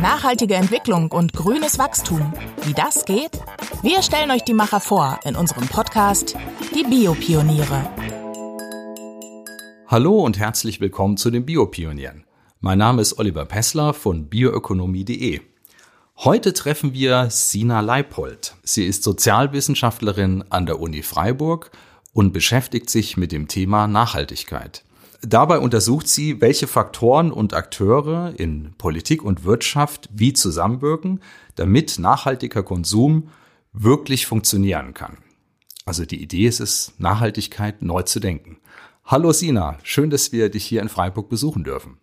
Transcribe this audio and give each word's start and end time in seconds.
Nachhaltige 0.00 0.54
Entwicklung 0.54 1.12
und 1.12 1.32
grünes 1.32 1.78
Wachstum. 1.78 2.32
Wie 2.64 2.72
das 2.72 3.04
geht? 3.04 3.32
Wir 3.82 4.02
stellen 4.02 4.30
euch 4.30 4.42
die 4.42 4.54
Macher 4.54 4.80
vor 4.80 5.20
in 5.24 5.36
unserem 5.36 5.68
Podcast 5.68 6.36
Die 6.74 6.84
Biopioniere. 6.84 7.88
Hallo 9.86 10.20
und 10.20 10.38
herzlich 10.38 10.80
willkommen 10.80 11.16
zu 11.16 11.30
den 11.30 11.46
Biopionieren. 11.46 12.24
Mein 12.60 12.78
Name 12.78 13.02
ist 13.02 13.18
Oliver 13.18 13.44
Pessler 13.44 13.94
von 13.94 14.28
bioökonomie.de. 14.28 15.40
Heute 16.18 16.52
treffen 16.52 16.92
wir 16.92 17.30
Sina 17.30 17.80
Leipold. 17.80 18.54
Sie 18.62 18.84
ist 18.84 19.02
Sozialwissenschaftlerin 19.04 20.44
an 20.50 20.66
der 20.66 20.80
Uni 20.80 21.02
Freiburg 21.02 21.70
und 22.12 22.32
beschäftigt 22.32 22.90
sich 22.90 23.16
mit 23.16 23.32
dem 23.32 23.48
Thema 23.48 23.86
Nachhaltigkeit. 23.86 24.84
Dabei 25.22 25.58
untersucht 25.58 26.08
sie, 26.08 26.40
welche 26.40 26.66
Faktoren 26.66 27.30
und 27.30 27.52
Akteure 27.52 28.32
in 28.38 28.72
Politik 28.78 29.22
und 29.22 29.44
Wirtschaft 29.44 30.08
wie 30.12 30.32
zusammenwirken, 30.32 31.20
damit 31.56 31.98
nachhaltiger 31.98 32.62
Konsum 32.62 33.28
wirklich 33.72 34.26
funktionieren 34.26 34.94
kann. 34.94 35.18
Also 35.84 36.06
die 36.06 36.22
Idee 36.22 36.46
ist 36.46 36.60
es, 36.60 36.94
Nachhaltigkeit 36.98 37.82
neu 37.82 38.02
zu 38.02 38.18
denken. 38.18 38.58
Hallo 39.04 39.32
Sina, 39.32 39.78
schön, 39.82 40.08
dass 40.08 40.32
wir 40.32 40.48
dich 40.48 40.64
hier 40.64 40.80
in 40.80 40.88
Freiburg 40.88 41.28
besuchen 41.28 41.64
dürfen. 41.64 41.98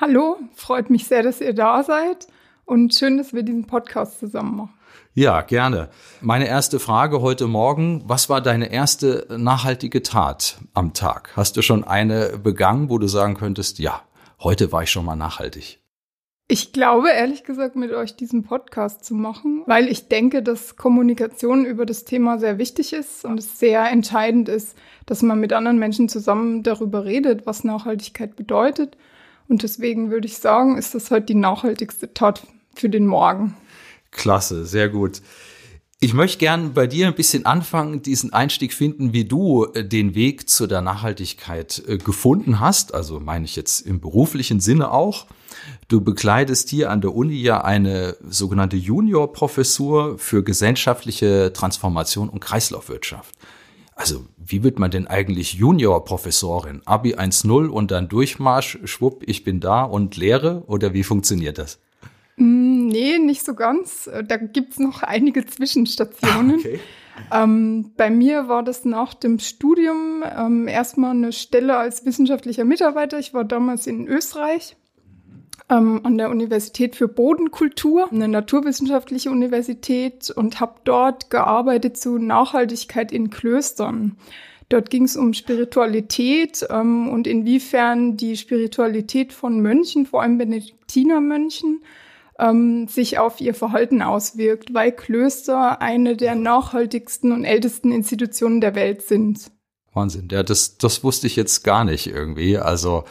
Hallo, 0.00 0.36
freut 0.54 0.90
mich 0.90 1.06
sehr, 1.06 1.22
dass 1.22 1.40
ihr 1.40 1.54
da 1.54 1.82
seid 1.82 2.28
und 2.66 2.94
schön, 2.94 3.16
dass 3.16 3.32
wir 3.32 3.42
diesen 3.42 3.66
Podcast 3.66 4.20
zusammen 4.20 4.56
machen. 4.56 4.74
Ja, 5.16 5.42
gerne. 5.42 5.90
Meine 6.20 6.48
erste 6.48 6.80
Frage 6.80 7.20
heute 7.20 7.46
Morgen, 7.46 8.02
was 8.04 8.28
war 8.28 8.40
deine 8.40 8.72
erste 8.72 9.28
nachhaltige 9.30 10.02
Tat 10.02 10.58
am 10.74 10.92
Tag? 10.92 11.30
Hast 11.36 11.56
du 11.56 11.62
schon 11.62 11.84
eine 11.84 12.36
begangen, 12.36 12.90
wo 12.90 12.98
du 12.98 13.06
sagen 13.06 13.36
könntest, 13.36 13.78
ja, 13.78 14.02
heute 14.42 14.72
war 14.72 14.82
ich 14.82 14.90
schon 14.90 15.04
mal 15.04 15.14
nachhaltig? 15.14 15.78
Ich 16.48 16.72
glaube, 16.72 17.10
ehrlich 17.10 17.44
gesagt, 17.44 17.76
mit 17.76 17.92
euch 17.92 18.16
diesen 18.16 18.42
Podcast 18.42 19.04
zu 19.04 19.14
machen, 19.14 19.62
weil 19.66 19.86
ich 19.86 20.08
denke, 20.08 20.42
dass 20.42 20.74
Kommunikation 20.74 21.64
über 21.64 21.86
das 21.86 22.04
Thema 22.04 22.40
sehr 22.40 22.58
wichtig 22.58 22.92
ist 22.92 23.24
und 23.24 23.38
es 23.38 23.60
sehr 23.60 23.88
entscheidend 23.88 24.48
ist, 24.48 24.76
dass 25.06 25.22
man 25.22 25.38
mit 25.38 25.52
anderen 25.52 25.78
Menschen 25.78 26.08
zusammen 26.08 26.64
darüber 26.64 27.04
redet, 27.04 27.46
was 27.46 27.62
Nachhaltigkeit 27.62 28.34
bedeutet. 28.34 28.96
Und 29.46 29.62
deswegen 29.62 30.10
würde 30.10 30.26
ich 30.26 30.38
sagen, 30.38 30.76
ist 30.76 30.92
das 30.96 31.12
heute 31.12 31.26
die 31.26 31.34
nachhaltigste 31.36 32.12
Tat 32.12 32.44
für 32.74 32.88
den 32.88 33.06
Morgen. 33.06 33.54
Klasse, 34.14 34.64
sehr 34.64 34.88
gut. 34.88 35.20
Ich 36.00 36.12
möchte 36.12 36.38
gern 36.38 36.74
bei 36.74 36.86
dir 36.86 37.06
ein 37.06 37.14
bisschen 37.14 37.46
anfangen, 37.46 38.02
diesen 38.02 38.32
Einstieg 38.32 38.74
finden, 38.74 39.12
wie 39.12 39.24
du 39.24 39.64
äh, 39.74 39.84
den 39.84 40.14
Weg 40.14 40.48
zu 40.48 40.66
der 40.66 40.82
Nachhaltigkeit 40.82 41.82
äh, 41.86 41.98
gefunden 41.98 42.60
hast. 42.60 42.94
Also 42.94 43.20
meine 43.20 43.44
ich 43.44 43.56
jetzt 43.56 43.80
im 43.80 44.00
beruflichen 44.00 44.60
Sinne 44.60 44.90
auch. 44.90 45.26
Du 45.88 46.00
bekleidest 46.00 46.68
hier 46.68 46.90
an 46.90 47.00
der 47.00 47.14
Uni 47.14 47.36
ja 47.36 47.62
eine 47.62 48.16
sogenannte 48.28 48.76
Juniorprofessur 48.76 50.18
für 50.18 50.42
gesellschaftliche 50.42 51.52
Transformation 51.52 52.28
und 52.28 52.40
Kreislaufwirtschaft. 52.40 53.34
Also, 53.96 54.26
wie 54.36 54.62
wird 54.62 54.78
man 54.78 54.90
denn 54.90 55.06
eigentlich 55.06 55.54
Juniorprofessorin? 55.54 56.82
Abi 56.84 57.14
1.0 57.14 57.68
und 57.68 57.92
dann 57.92 58.08
Durchmarsch, 58.08 58.78
schwupp, 58.84 59.22
ich 59.26 59.44
bin 59.44 59.60
da 59.60 59.84
und 59.84 60.16
lehre? 60.16 60.64
Oder 60.66 60.92
wie 60.92 61.04
funktioniert 61.04 61.58
das? 61.58 61.78
Nee, 62.94 63.18
nicht 63.18 63.44
so 63.44 63.54
ganz. 63.54 64.06
Äh, 64.06 64.22
da 64.22 64.36
gibt's 64.36 64.78
noch 64.78 65.02
einige 65.02 65.44
Zwischenstationen. 65.44 66.60
Okay. 66.60 66.78
Ähm, 67.32 67.90
bei 67.96 68.08
mir 68.08 68.46
war 68.48 68.62
das 68.62 68.84
nach 68.84 69.14
dem 69.14 69.40
Studium 69.40 70.22
ähm, 70.24 70.68
erstmal 70.68 71.10
eine 71.10 71.32
Stelle 71.32 71.76
als 71.76 72.04
wissenschaftlicher 72.04 72.64
Mitarbeiter. 72.64 73.18
Ich 73.18 73.34
war 73.34 73.42
damals 73.42 73.88
in 73.88 74.06
Österreich 74.06 74.76
ähm, 75.68 76.02
an 76.04 76.18
der 76.18 76.30
Universität 76.30 76.94
für 76.94 77.08
Bodenkultur, 77.08 78.12
eine 78.12 78.28
naturwissenschaftliche 78.28 79.30
Universität 79.30 80.30
und 80.30 80.60
habe 80.60 80.74
dort 80.84 81.30
gearbeitet 81.30 81.96
zu 81.96 82.18
Nachhaltigkeit 82.18 83.10
in 83.10 83.30
Klöstern. 83.30 84.16
Dort 84.68 84.90
ging 84.90 85.04
es 85.04 85.16
um 85.16 85.34
Spiritualität 85.34 86.64
ähm, 86.70 87.08
und 87.08 87.26
inwiefern 87.26 88.16
die 88.16 88.36
Spiritualität 88.36 89.32
von 89.32 89.60
Mönchen, 89.60 90.06
vor 90.06 90.22
allem 90.22 90.38
Benediktinermönchen, 90.38 91.82
ähm, 92.38 92.88
sich 92.88 93.18
auf 93.18 93.40
ihr 93.40 93.54
Verhalten 93.54 94.02
auswirkt, 94.02 94.74
weil 94.74 94.92
Klöster 94.92 95.80
eine 95.80 96.16
der 96.16 96.34
nachhaltigsten 96.34 97.32
und 97.32 97.44
ältesten 97.44 97.92
Institutionen 97.92 98.60
der 98.60 98.74
Welt 98.74 99.02
sind. 99.02 99.50
Wahnsinn, 99.92 100.28
ja, 100.30 100.42
das, 100.42 100.76
das 100.76 101.04
wusste 101.04 101.26
ich 101.26 101.36
jetzt 101.36 101.62
gar 101.62 101.84
nicht 101.84 102.06
irgendwie. 102.06 102.58
Also 102.58 103.04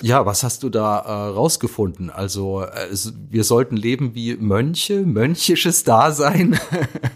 ja, 0.00 0.26
was 0.26 0.42
hast 0.42 0.62
du 0.64 0.68
da 0.68 0.98
äh, 0.98 1.28
rausgefunden? 1.30 2.10
Also 2.10 2.62
äh, 2.62 2.88
wir 3.30 3.44
sollten 3.44 3.76
leben 3.76 4.14
wie 4.14 4.36
Mönche, 4.36 5.02
mönchisches 5.02 5.84
Dasein 5.84 6.58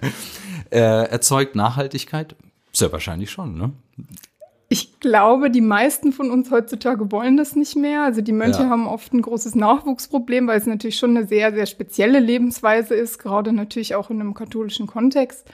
äh, 0.71 0.79
erzeugt 0.79 1.57
Nachhaltigkeit? 1.57 2.37
Sehr 2.73 2.93
wahrscheinlich 2.93 3.31
schon, 3.31 3.57
ne? 3.57 3.73
Ich 4.69 4.99
glaube, 4.99 5.51
die 5.51 5.61
meisten 5.61 6.13
von 6.13 6.31
uns 6.31 6.51
heutzutage 6.51 7.13
wollen 7.13 7.37
das 7.37 7.55
nicht 7.55 7.77
mehr. 7.77 8.03
Also 8.03 8.21
die 8.21 8.33
Mönche 8.33 8.63
ja. 8.63 8.69
haben 8.69 8.89
oft 8.89 9.13
ein 9.13 9.23
großes 9.23 9.55
Nachwuchsproblem, 9.55 10.49
weil 10.49 10.59
es 10.59 10.67
natürlich 10.67 10.99
schon 10.99 11.17
eine 11.17 11.27
sehr, 11.27 11.53
sehr 11.53 11.67
spezielle 11.67 12.19
Lebensweise 12.19 12.95
ist, 12.95 13.19
gerade 13.19 13.53
natürlich 13.53 13.95
auch 13.95 14.11
in 14.11 14.21
einem 14.21 14.35
katholischen 14.35 14.89
Kontext. 14.89 15.49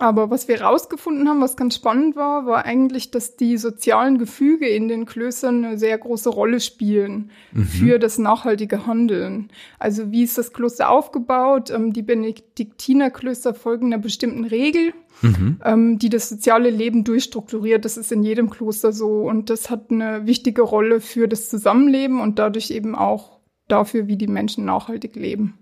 Aber 0.00 0.30
was 0.30 0.48
wir 0.48 0.62
rausgefunden 0.62 1.28
haben, 1.28 1.42
was 1.42 1.58
ganz 1.58 1.74
spannend 1.74 2.16
war, 2.16 2.46
war 2.46 2.64
eigentlich, 2.64 3.10
dass 3.10 3.36
die 3.36 3.58
sozialen 3.58 4.16
Gefüge 4.16 4.66
in 4.66 4.88
den 4.88 5.04
Klöstern 5.04 5.62
eine 5.62 5.78
sehr 5.78 5.98
große 5.98 6.30
Rolle 6.30 6.60
spielen 6.60 7.30
mhm. 7.52 7.64
für 7.64 7.98
das 7.98 8.16
nachhaltige 8.16 8.86
Handeln. 8.86 9.50
Also 9.78 10.10
wie 10.10 10.22
ist 10.22 10.38
das 10.38 10.54
Kloster 10.54 10.88
aufgebaut? 10.88 11.68
Ähm, 11.68 11.92
die 11.92 12.00
Benediktinerklöster 12.00 13.52
folgen 13.52 13.92
einer 13.92 13.98
bestimmten 13.98 14.46
Regel, 14.46 14.94
mhm. 15.20 15.60
ähm, 15.66 15.98
die 15.98 16.08
das 16.08 16.30
soziale 16.30 16.70
Leben 16.70 17.04
durchstrukturiert. 17.04 17.84
Das 17.84 17.98
ist 17.98 18.10
in 18.10 18.22
jedem 18.22 18.48
Kloster 18.48 18.92
so. 18.92 19.28
Und 19.28 19.50
das 19.50 19.68
hat 19.68 19.90
eine 19.90 20.26
wichtige 20.26 20.62
Rolle 20.62 21.00
für 21.00 21.28
das 21.28 21.50
Zusammenleben 21.50 22.22
und 22.22 22.38
dadurch 22.38 22.70
eben 22.70 22.94
auch 22.94 23.40
dafür, 23.68 24.06
wie 24.06 24.16
die 24.16 24.28
Menschen 24.28 24.64
nachhaltig 24.64 25.14
leben. 25.14 25.58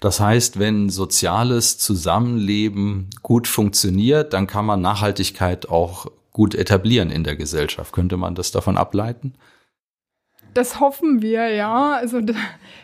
Das 0.00 0.20
heißt, 0.20 0.58
wenn 0.58 0.88
soziales 0.88 1.78
Zusammenleben 1.78 3.10
gut 3.22 3.48
funktioniert, 3.48 4.32
dann 4.32 4.46
kann 4.46 4.66
man 4.66 4.80
Nachhaltigkeit 4.80 5.68
auch 5.68 6.06
gut 6.32 6.54
etablieren 6.54 7.10
in 7.10 7.24
der 7.24 7.36
Gesellschaft. 7.36 7.92
Könnte 7.92 8.16
man 8.16 8.34
das 8.34 8.50
davon 8.50 8.76
ableiten? 8.76 9.34
Das 10.54 10.78
hoffen 10.78 11.20
wir, 11.20 11.48
ja. 11.48 11.92
Also 11.92 12.20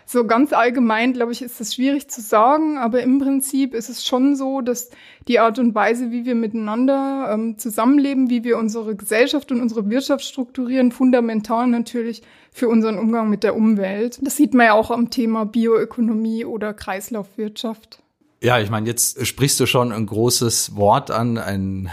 so 0.04 0.26
ganz 0.26 0.52
allgemein, 0.52 1.12
glaube 1.12 1.30
ich, 1.30 1.40
ist 1.40 1.60
das 1.60 1.74
schwierig 1.74 2.08
zu 2.08 2.20
sagen, 2.20 2.78
aber 2.78 3.00
im 3.00 3.20
Prinzip 3.20 3.74
ist 3.74 3.88
es 3.88 4.04
schon 4.04 4.34
so, 4.34 4.60
dass 4.60 4.90
die 5.28 5.38
Art 5.38 5.60
und 5.60 5.74
Weise, 5.74 6.10
wie 6.10 6.24
wir 6.24 6.34
miteinander 6.34 7.30
ähm, 7.32 7.58
zusammenleben, 7.58 8.28
wie 8.28 8.42
wir 8.42 8.58
unsere 8.58 8.96
Gesellschaft 8.96 9.52
und 9.52 9.60
unsere 9.60 9.88
Wirtschaft 9.88 10.24
strukturieren, 10.24 10.90
fundamental 10.90 11.68
natürlich 11.68 12.22
für 12.50 12.68
unseren 12.68 12.98
Umgang 12.98 13.30
mit 13.30 13.44
der 13.44 13.54
Umwelt. 13.54 14.18
Das 14.20 14.36
sieht 14.36 14.52
man 14.52 14.66
ja 14.66 14.72
auch 14.72 14.90
am 14.90 15.10
Thema 15.10 15.46
Bioökonomie 15.46 16.44
oder 16.44 16.74
Kreislaufwirtschaft. 16.74 18.02
Ja, 18.42 18.58
ich 18.58 18.70
meine, 18.70 18.88
jetzt 18.88 19.24
sprichst 19.26 19.60
du 19.60 19.66
schon 19.66 19.92
ein 19.92 20.06
großes 20.06 20.74
Wort 20.74 21.10
an, 21.10 21.36
einen 21.36 21.90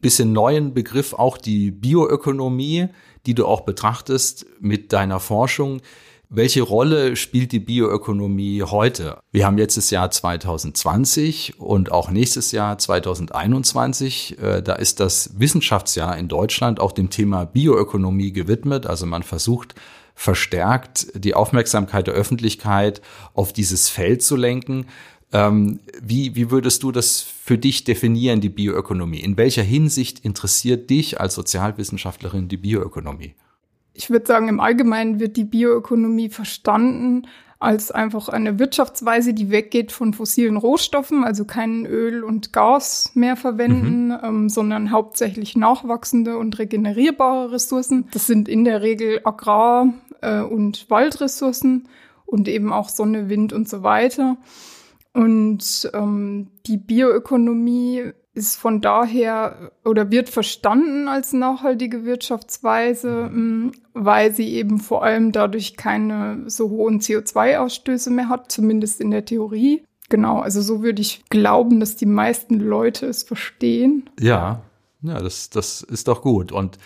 bisschen 0.00 0.32
neuen 0.32 0.72
Begriff, 0.72 1.12
auch 1.12 1.36
die 1.36 1.70
Bioökonomie, 1.70 2.88
die 3.26 3.34
du 3.34 3.46
auch 3.46 3.62
betrachtest 3.62 4.46
mit 4.60 4.92
deiner 4.92 5.20
Forschung. 5.20 5.80
Welche 6.32 6.62
Rolle 6.62 7.16
spielt 7.16 7.50
die 7.50 7.58
Bioökonomie 7.58 8.62
heute? 8.62 9.18
Wir 9.32 9.46
haben 9.46 9.58
jetzt 9.58 9.76
das 9.76 9.90
Jahr 9.90 10.12
2020 10.12 11.58
und 11.58 11.90
auch 11.90 12.08
nächstes 12.08 12.52
Jahr 12.52 12.78
2021. 12.78 14.38
Äh, 14.40 14.62
da 14.62 14.74
ist 14.74 15.00
das 15.00 15.40
Wissenschaftsjahr 15.40 16.16
in 16.16 16.28
Deutschland 16.28 16.78
auch 16.78 16.92
dem 16.92 17.10
Thema 17.10 17.46
Bioökonomie 17.46 18.32
gewidmet. 18.32 18.86
Also 18.86 19.06
man 19.06 19.24
versucht 19.24 19.74
verstärkt 20.14 21.08
die 21.14 21.34
Aufmerksamkeit 21.34 22.06
der 22.06 22.14
Öffentlichkeit 22.14 23.00
auf 23.34 23.52
dieses 23.52 23.88
Feld 23.88 24.22
zu 24.22 24.36
lenken. 24.36 24.86
Ähm, 25.32 25.80
wie, 26.02 26.34
wie 26.34 26.50
würdest 26.50 26.82
du 26.82 26.92
das 26.92 27.20
für 27.20 27.56
dich 27.56 27.84
definieren, 27.84 28.40
die 28.40 28.48
Bioökonomie? 28.48 29.20
In 29.20 29.36
welcher 29.36 29.62
Hinsicht 29.62 30.24
interessiert 30.24 30.90
dich 30.90 31.20
als 31.20 31.34
Sozialwissenschaftlerin 31.34 32.48
die 32.48 32.56
Bioökonomie? 32.56 33.34
Ich 33.94 34.10
würde 34.10 34.26
sagen, 34.26 34.48
im 34.48 34.60
Allgemeinen 34.60 35.20
wird 35.20 35.36
die 35.36 35.44
Bioökonomie 35.44 36.30
verstanden 36.30 37.26
als 37.60 37.90
einfach 37.90 38.30
eine 38.30 38.58
Wirtschaftsweise, 38.58 39.34
die 39.34 39.50
weggeht 39.50 39.92
von 39.92 40.14
fossilen 40.14 40.56
Rohstoffen, 40.56 41.24
also 41.24 41.44
kein 41.44 41.84
Öl 41.84 42.24
und 42.24 42.54
Gas 42.54 43.12
mehr 43.14 43.36
verwenden, 43.36 44.08
mhm. 44.08 44.18
ähm, 44.22 44.48
sondern 44.48 44.90
hauptsächlich 44.90 45.56
nachwachsende 45.56 46.38
und 46.38 46.58
regenerierbare 46.58 47.52
Ressourcen. 47.52 48.08
Das 48.12 48.26
sind 48.26 48.48
in 48.48 48.64
der 48.64 48.80
Regel 48.80 49.20
Agrar- 49.24 49.92
äh, 50.22 50.40
und 50.40 50.88
Waldressourcen 50.88 51.86
und 52.24 52.48
eben 52.48 52.72
auch 52.72 52.88
Sonne, 52.88 53.28
Wind 53.28 53.52
und 53.52 53.68
so 53.68 53.82
weiter. 53.82 54.38
Und 55.12 55.90
ähm, 55.92 56.50
die 56.66 56.76
Bioökonomie 56.76 58.12
ist 58.32 58.56
von 58.56 58.80
daher 58.80 59.72
oder 59.84 60.10
wird 60.10 60.28
verstanden 60.28 61.08
als 61.08 61.32
nachhaltige 61.32 62.04
Wirtschaftsweise, 62.04 63.28
mm, 63.28 63.72
weil 63.92 64.32
sie 64.32 64.54
eben 64.54 64.78
vor 64.78 65.02
allem 65.02 65.32
dadurch 65.32 65.76
keine 65.76 66.44
so 66.46 66.70
hohen 66.70 67.00
CO2-Ausstöße 67.00 68.10
mehr 68.10 68.28
hat, 68.28 68.52
zumindest 68.52 69.00
in 69.00 69.10
der 69.10 69.24
Theorie. 69.24 69.82
Genau, 70.08 70.40
also 70.40 70.60
so 70.60 70.82
würde 70.82 71.02
ich 71.02 71.24
glauben, 71.28 71.80
dass 71.80 71.96
die 71.96 72.06
meisten 72.06 72.58
Leute 72.60 73.06
es 73.06 73.22
verstehen. 73.22 74.08
Ja, 74.18 74.62
ja, 75.02 75.20
das, 75.20 75.50
das 75.50 75.82
ist 75.82 76.08
doch 76.08 76.22
gut. 76.22 76.52
Und 76.52 76.78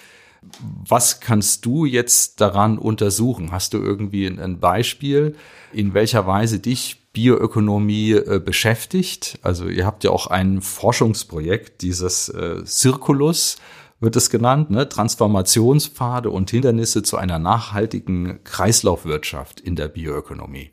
was 0.61 1.21
kannst 1.21 1.65
du 1.65 1.85
jetzt 1.85 2.41
daran 2.41 2.79
untersuchen? 2.79 3.51
Hast 3.51 3.75
du 3.75 3.79
irgendwie 3.79 4.27
ein 4.27 4.61
Beispiel, 4.61 5.37
in 5.73 5.95
welcher 5.95 6.27
Weise 6.27 6.59
dich 6.59 7.04
Bioökonomie 7.15 8.13
äh, 8.13 8.43
beschäftigt. 8.45 9.39
Also 9.41 9.69
ihr 9.69 9.87
habt 9.87 10.05
ja 10.05 10.11
auch 10.11 10.27
ein 10.27 10.61
Forschungsprojekt, 10.61 11.81
dieses 11.81 12.29
äh, 12.29 12.67
Circulus 12.67 13.57
wird 14.01 14.17
es 14.17 14.29
genannt, 14.29 14.71
ne? 14.71 14.89
Transformationspfade 14.89 16.29
und 16.29 16.51
Hindernisse 16.51 17.03
zu 17.03 17.17
einer 17.17 17.39
nachhaltigen 17.39 18.45
Kreislaufwirtschaft 18.45 19.61
in 19.61 19.77
der 19.77 19.89
Bioökonomie. 19.89 20.73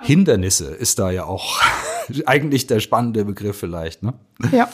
Hindernisse 0.00 0.66
ist 0.74 0.98
da 0.98 1.10
ja 1.10 1.24
auch 1.24 1.60
eigentlich 2.26 2.66
der 2.66 2.80
spannende 2.80 3.24
Begriff 3.24 3.58
vielleicht, 3.58 4.02
ne? 4.02 4.14
Ja. 4.52 4.70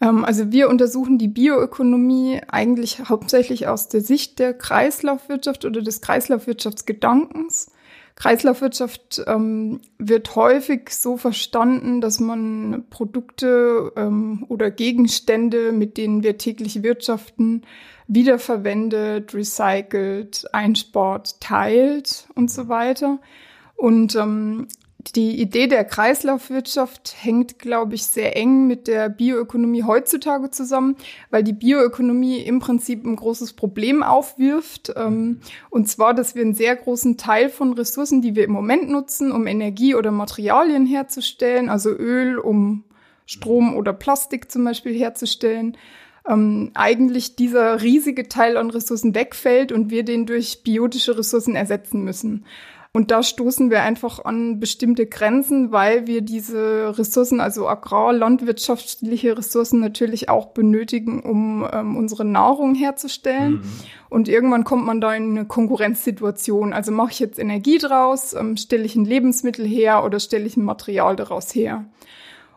Ähm, 0.00 0.24
also 0.24 0.52
wir 0.52 0.68
untersuchen 0.68 1.18
die 1.18 1.28
Bioökonomie 1.28 2.40
eigentlich 2.48 3.08
hauptsächlich 3.08 3.66
aus 3.66 3.88
der 3.88 4.00
Sicht 4.00 4.38
der 4.38 4.54
Kreislaufwirtschaft 4.54 5.64
oder 5.64 5.82
des 5.82 6.00
Kreislaufwirtschaftsgedankens. 6.00 7.72
Kreislaufwirtschaft 8.16 9.22
ähm, 9.26 9.80
wird 9.98 10.36
häufig 10.36 10.90
so 10.90 11.16
verstanden, 11.16 12.00
dass 12.00 12.20
man 12.20 12.84
Produkte 12.90 13.92
ähm, 13.96 14.44
oder 14.48 14.70
Gegenstände, 14.70 15.72
mit 15.72 15.96
denen 15.96 16.22
wir 16.22 16.38
täglich 16.38 16.82
wirtschaften, 16.82 17.62
wiederverwendet, 18.08 19.34
recycelt, 19.34 20.46
einspart, 20.52 21.40
teilt 21.40 22.28
und 22.34 22.50
so 22.50 22.68
weiter. 22.68 23.18
Und 23.76 24.14
ähm, 24.14 24.68
die 25.10 25.40
Idee 25.40 25.66
der 25.66 25.84
Kreislaufwirtschaft 25.84 27.14
hängt, 27.20 27.58
glaube 27.58 27.94
ich, 27.94 28.04
sehr 28.04 28.36
eng 28.36 28.66
mit 28.66 28.86
der 28.86 29.08
Bioökonomie 29.08 29.82
heutzutage 29.82 30.50
zusammen, 30.50 30.96
weil 31.30 31.42
die 31.42 31.52
Bioökonomie 31.52 32.38
im 32.40 32.60
Prinzip 32.60 33.04
ein 33.04 33.16
großes 33.16 33.54
Problem 33.54 34.02
aufwirft. 34.02 34.92
Ähm, 34.96 35.40
und 35.70 35.88
zwar, 35.88 36.14
dass 36.14 36.34
wir 36.34 36.42
einen 36.42 36.54
sehr 36.54 36.76
großen 36.76 37.16
Teil 37.16 37.48
von 37.48 37.72
Ressourcen, 37.72 38.22
die 38.22 38.36
wir 38.36 38.44
im 38.44 38.52
Moment 38.52 38.88
nutzen, 38.88 39.32
um 39.32 39.46
Energie 39.46 39.94
oder 39.94 40.10
Materialien 40.10 40.86
herzustellen, 40.86 41.68
also 41.68 41.90
Öl, 41.90 42.38
um 42.38 42.84
Strom 43.26 43.74
oder 43.76 43.92
Plastik 43.92 44.50
zum 44.50 44.64
Beispiel 44.64 44.98
herzustellen, 44.98 45.76
ähm, 46.28 46.70
eigentlich 46.74 47.36
dieser 47.36 47.82
riesige 47.82 48.28
Teil 48.28 48.56
an 48.56 48.70
Ressourcen 48.70 49.14
wegfällt 49.14 49.72
und 49.72 49.90
wir 49.90 50.04
den 50.04 50.26
durch 50.26 50.62
biotische 50.62 51.18
Ressourcen 51.18 51.56
ersetzen 51.56 52.04
müssen. 52.04 52.44
Und 52.94 53.10
da 53.10 53.22
stoßen 53.22 53.70
wir 53.70 53.82
einfach 53.82 54.22
an 54.22 54.60
bestimmte 54.60 55.06
Grenzen, 55.06 55.72
weil 55.72 56.06
wir 56.06 56.20
diese 56.20 56.98
Ressourcen, 56.98 57.40
also 57.40 57.66
agrar-, 57.66 58.12
landwirtschaftliche 58.12 59.38
Ressourcen 59.38 59.80
natürlich 59.80 60.28
auch 60.28 60.48
benötigen, 60.48 61.22
um 61.22 61.66
ähm, 61.72 61.96
unsere 61.96 62.26
Nahrung 62.26 62.74
herzustellen. 62.74 63.52
Mhm. 63.52 63.62
Und 64.10 64.28
irgendwann 64.28 64.64
kommt 64.64 64.84
man 64.84 65.00
da 65.00 65.14
in 65.14 65.30
eine 65.30 65.46
Konkurrenzsituation. 65.46 66.74
Also 66.74 66.92
mache 66.92 67.12
ich 67.12 67.20
jetzt 67.20 67.38
Energie 67.38 67.78
draus, 67.78 68.34
ähm, 68.34 68.58
stelle 68.58 68.84
ich 68.84 68.94
ein 68.94 69.06
Lebensmittel 69.06 69.66
her 69.66 70.04
oder 70.04 70.20
stelle 70.20 70.44
ich 70.44 70.58
ein 70.58 70.64
Material 70.64 71.16
daraus 71.16 71.54
her. 71.54 71.86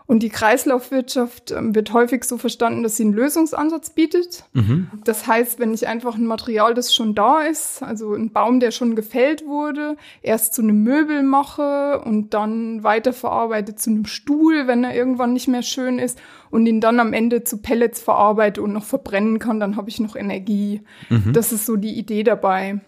Und 0.08 0.22
die 0.22 0.30
Kreislaufwirtschaft 0.30 1.52
ähm, 1.52 1.74
wird 1.74 1.92
häufig 1.92 2.26
so 2.26 2.38
verstanden, 2.38 2.84
dass 2.84 2.98
sie 2.98 3.04
einen 3.04 3.14
Lösungsansatz 3.14 3.90
bietet. 3.90 4.46
Mhm. 4.54 4.92
Das 5.04 5.26
heißt, 5.26 5.58
wenn 5.58 5.74
ich 5.74 5.88
einfach 5.88 6.16
ein 6.16 6.28
Material, 6.28 6.76
das 6.76 6.94
schon 6.94 7.16
da 7.16 7.42
ist, 7.42 7.82
also 7.82 8.14
ein 8.14 8.32
Baum, 8.32 8.60
der 8.60 8.70
schon 8.70 8.96
gefällt 8.96 9.48
wurde, 9.48 9.98
erst 10.22 10.54
zu 10.54 10.62
einem 10.62 10.84
Möbel 10.84 11.24
mache 11.24 12.02
und 12.06 12.36
dann 12.36 12.84
weiterverarbeite 12.84 13.76
zu 13.76 13.90
einem 13.90 14.06
Stuhl, 14.06 14.68
wenn 14.68 14.84
er 14.84 14.96
irgendwann 14.96 15.34
nicht 15.34 15.48
mehr 15.48 15.64
schön 15.64 15.98
ist 15.98 16.20
und 16.52 16.68
ihn 16.68 16.82
dann 16.82 17.00
am 17.00 17.12
Ende 17.12 17.44
zu 17.44 17.58
Pellets 17.58 18.00
verarbeite 18.00 18.62
und 18.62 18.74
noch 18.74 18.86
verbrennen 18.86 19.40
kann, 19.40 19.60
dann 19.60 19.76
habe 19.76 19.90
ich 19.90 20.00
noch 20.00 20.16
Energie. 20.16 20.82
Mhm. 21.10 21.34
Das 21.34 21.52
ist 21.52 21.66
so 21.66 21.78
die 21.78 21.98
Idee 21.98 22.24
dabei. 22.24 22.80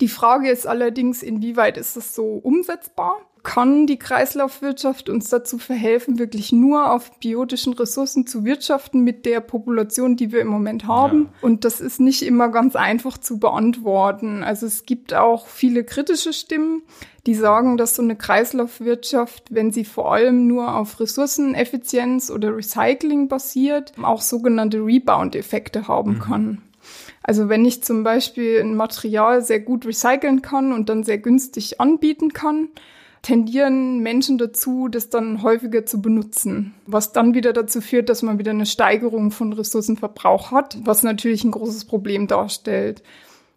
Die 0.00 0.08
Frage 0.08 0.50
ist 0.50 0.66
allerdings, 0.66 1.22
inwieweit 1.22 1.78
ist 1.78 1.96
das 1.96 2.14
so 2.14 2.34
umsetzbar? 2.34 3.20
Kann 3.46 3.86
die 3.86 3.96
Kreislaufwirtschaft 3.96 5.08
uns 5.08 5.30
dazu 5.30 5.56
verhelfen, 5.58 6.18
wirklich 6.18 6.50
nur 6.50 6.90
auf 6.90 7.16
biotischen 7.20 7.74
Ressourcen 7.74 8.26
zu 8.26 8.44
wirtschaften 8.44 9.04
mit 9.04 9.24
der 9.24 9.38
Population, 9.38 10.16
die 10.16 10.32
wir 10.32 10.40
im 10.40 10.48
Moment 10.48 10.88
haben. 10.88 11.22
Ja. 11.22 11.46
Und 11.46 11.64
das 11.64 11.80
ist 11.80 12.00
nicht 12.00 12.22
immer 12.22 12.48
ganz 12.48 12.74
einfach 12.74 13.18
zu 13.18 13.38
beantworten. 13.38 14.42
Also 14.42 14.66
es 14.66 14.84
gibt 14.84 15.14
auch 15.14 15.46
viele 15.46 15.84
kritische 15.84 16.32
Stimmen, 16.32 16.82
die 17.26 17.36
sagen, 17.36 17.76
dass 17.76 17.94
so 17.94 18.02
eine 18.02 18.16
Kreislaufwirtschaft, 18.16 19.54
wenn 19.54 19.70
sie 19.70 19.84
vor 19.84 20.12
allem 20.12 20.48
nur 20.48 20.74
auf 20.74 20.98
Ressourceneffizienz 20.98 22.32
oder 22.32 22.56
Recycling 22.56 23.28
basiert, 23.28 23.92
auch 24.02 24.22
sogenannte 24.22 24.78
Rebound-Effekte 24.78 25.86
haben 25.86 26.14
mhm. 26.14 26.18
kann. 26.18 26.62
Also 27.22 27.48
wenn 27.48 27.64
ich 27.64 27.84
zum 27.84 28.02
Beispiel 28.02 28.60
ein 28.60 28.74
Material 28.74 29.40
sehr 29.40 29.60
gut 29.60 29.86
recyceln 29.86 30.42
kann 30.42 30.72
und 30.72 30.88
dann 30.88 31.04
sehr 31.04 31.18
günstig 31.18 31.80
anbieten 31.80 32.32
kann, 32.32 32.70
tendieren 33.26 33.98
Menschen 34.04 34.38
dazu, 34.38 34.86
das 34.86 35.10
dann 35.10 35.42
häufiger 35.42 35.84
zu 35.84 36.00
benutzen, 36.00 36.76
was 36.86 37.10
dann 37.10 37.34
wieder 37.34 37.52
dazu 37.52 37.80
führt, 37.80 38.08
dass 38.08 38.22
man 38.22 38.38
wieder 38.38 38.52
eine 38.52 38.66
Steigerung 38.66 39.32
von 39.32 39.52
Ressourcenverbrauch 39.52 40.52
hat, 40.52 40.78
was 40.84 41.02
natürlich 41.02 41.42
ein 41.42 41.50
großes 41.50 41.86
Problem 41.86 42.28
darstellt. 42.28 43.02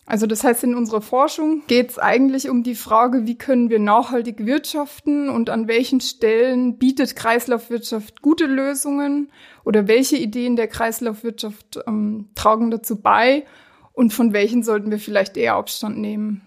Also 0.08 0.26
das 0.26 0.44
heißt, 0.44 0.64
in 0.64 0.74
unserer 0.74 1.02
Forschung 1.02 1.62
geht 1.68 1.92
es 1.92 2.00
eigentlich 2.00 2.50
um 2.50 2.64
die 2.64 2.74
Frage, 2.74 3.28
wie 3.28 3.38
können 3.38 3.70
wir 3.70 3.78
nachhaltig 3.78 4.44
wirtschaften 4.44 5.30
und 5.30 5.52
an 5.52 5.68
welchen 5.68 6.02
Stellen 6.02 6.80
bietet 6.80 7.16
Kreislaufwirtschaft 7.16 8.24
gute 8.24 8.48
Lösungen 8.48 9.32
oder 9.66 9.88
welche 9.88 10.18
Ideen 10.18 10.56
der 10.56 10.68
Kreislaufwirtschaft 10.68 11.82
ähm, 11.86 12.30
tragen 12.34 12.72
dazu 12.72 13.00
bei 13.00 13.46
und 13.94 14.14
von 14.14 14.34
welchen 14.34 14.64
sollten 14.64 14.90
wir 14.90 14.98
vielleicht 14.98 15.38
eher 15.38 15.54
Abstand 15.54 16.00
nehmen. 16.00 16.42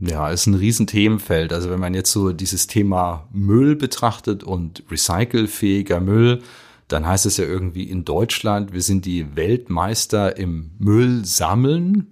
Ja, 0.00 0.28
ist 0.30 0.46
ein 0.46 0.54
Riesenthemenfeld. 0.54 1.52
Also 1.52 1.70
wenn 1.70 1.80
man 1.80 1.94
jetzt 1.94 2.12
so 2.12 2.32
dieses 2.32 2.66
Thema 2.66 3.28
Müll 3.32 3.76
betrachtet 3.76 4.42
und 4.42 4.82
recycelfähiger 4.90 6.00
Müll, 6.00 6.42
dann 6.88 7.06
heißt 7.06 7.26
es 7.26 7.36
ja 7.36 7.44
irgendwie 7.44 7.84
in 7.84 8.04
Deutschland, 8.04 8.72
wir 8.72 8.82
sind 8.82 9.06
die 9.06 9.36
Weltmeister 9.36 10.36
im 10.36 10.72
Müll 10.78 11.24
sammeln 11.24 12.08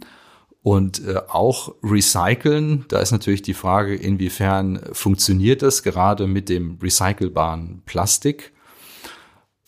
und 0.63 1.05
äh, 1.07 1.21
auch 1.29 1.75
recyceln. 1.83 2.85
Da 2.89 3.01
ist 3.01 3.11
natürlich 3.11 3.43
die 3.43 3.55
Frage, 3.55 3.95
inwiefern 3.95 4.81
funktioniert 4.93 5.63
das 5.63 5.83
gerade 5.83 6.27
mit 6.27 6.49
dem 6.49 6.79
recycelbaren 6.81 7.83
Plastik? 7.85 8.53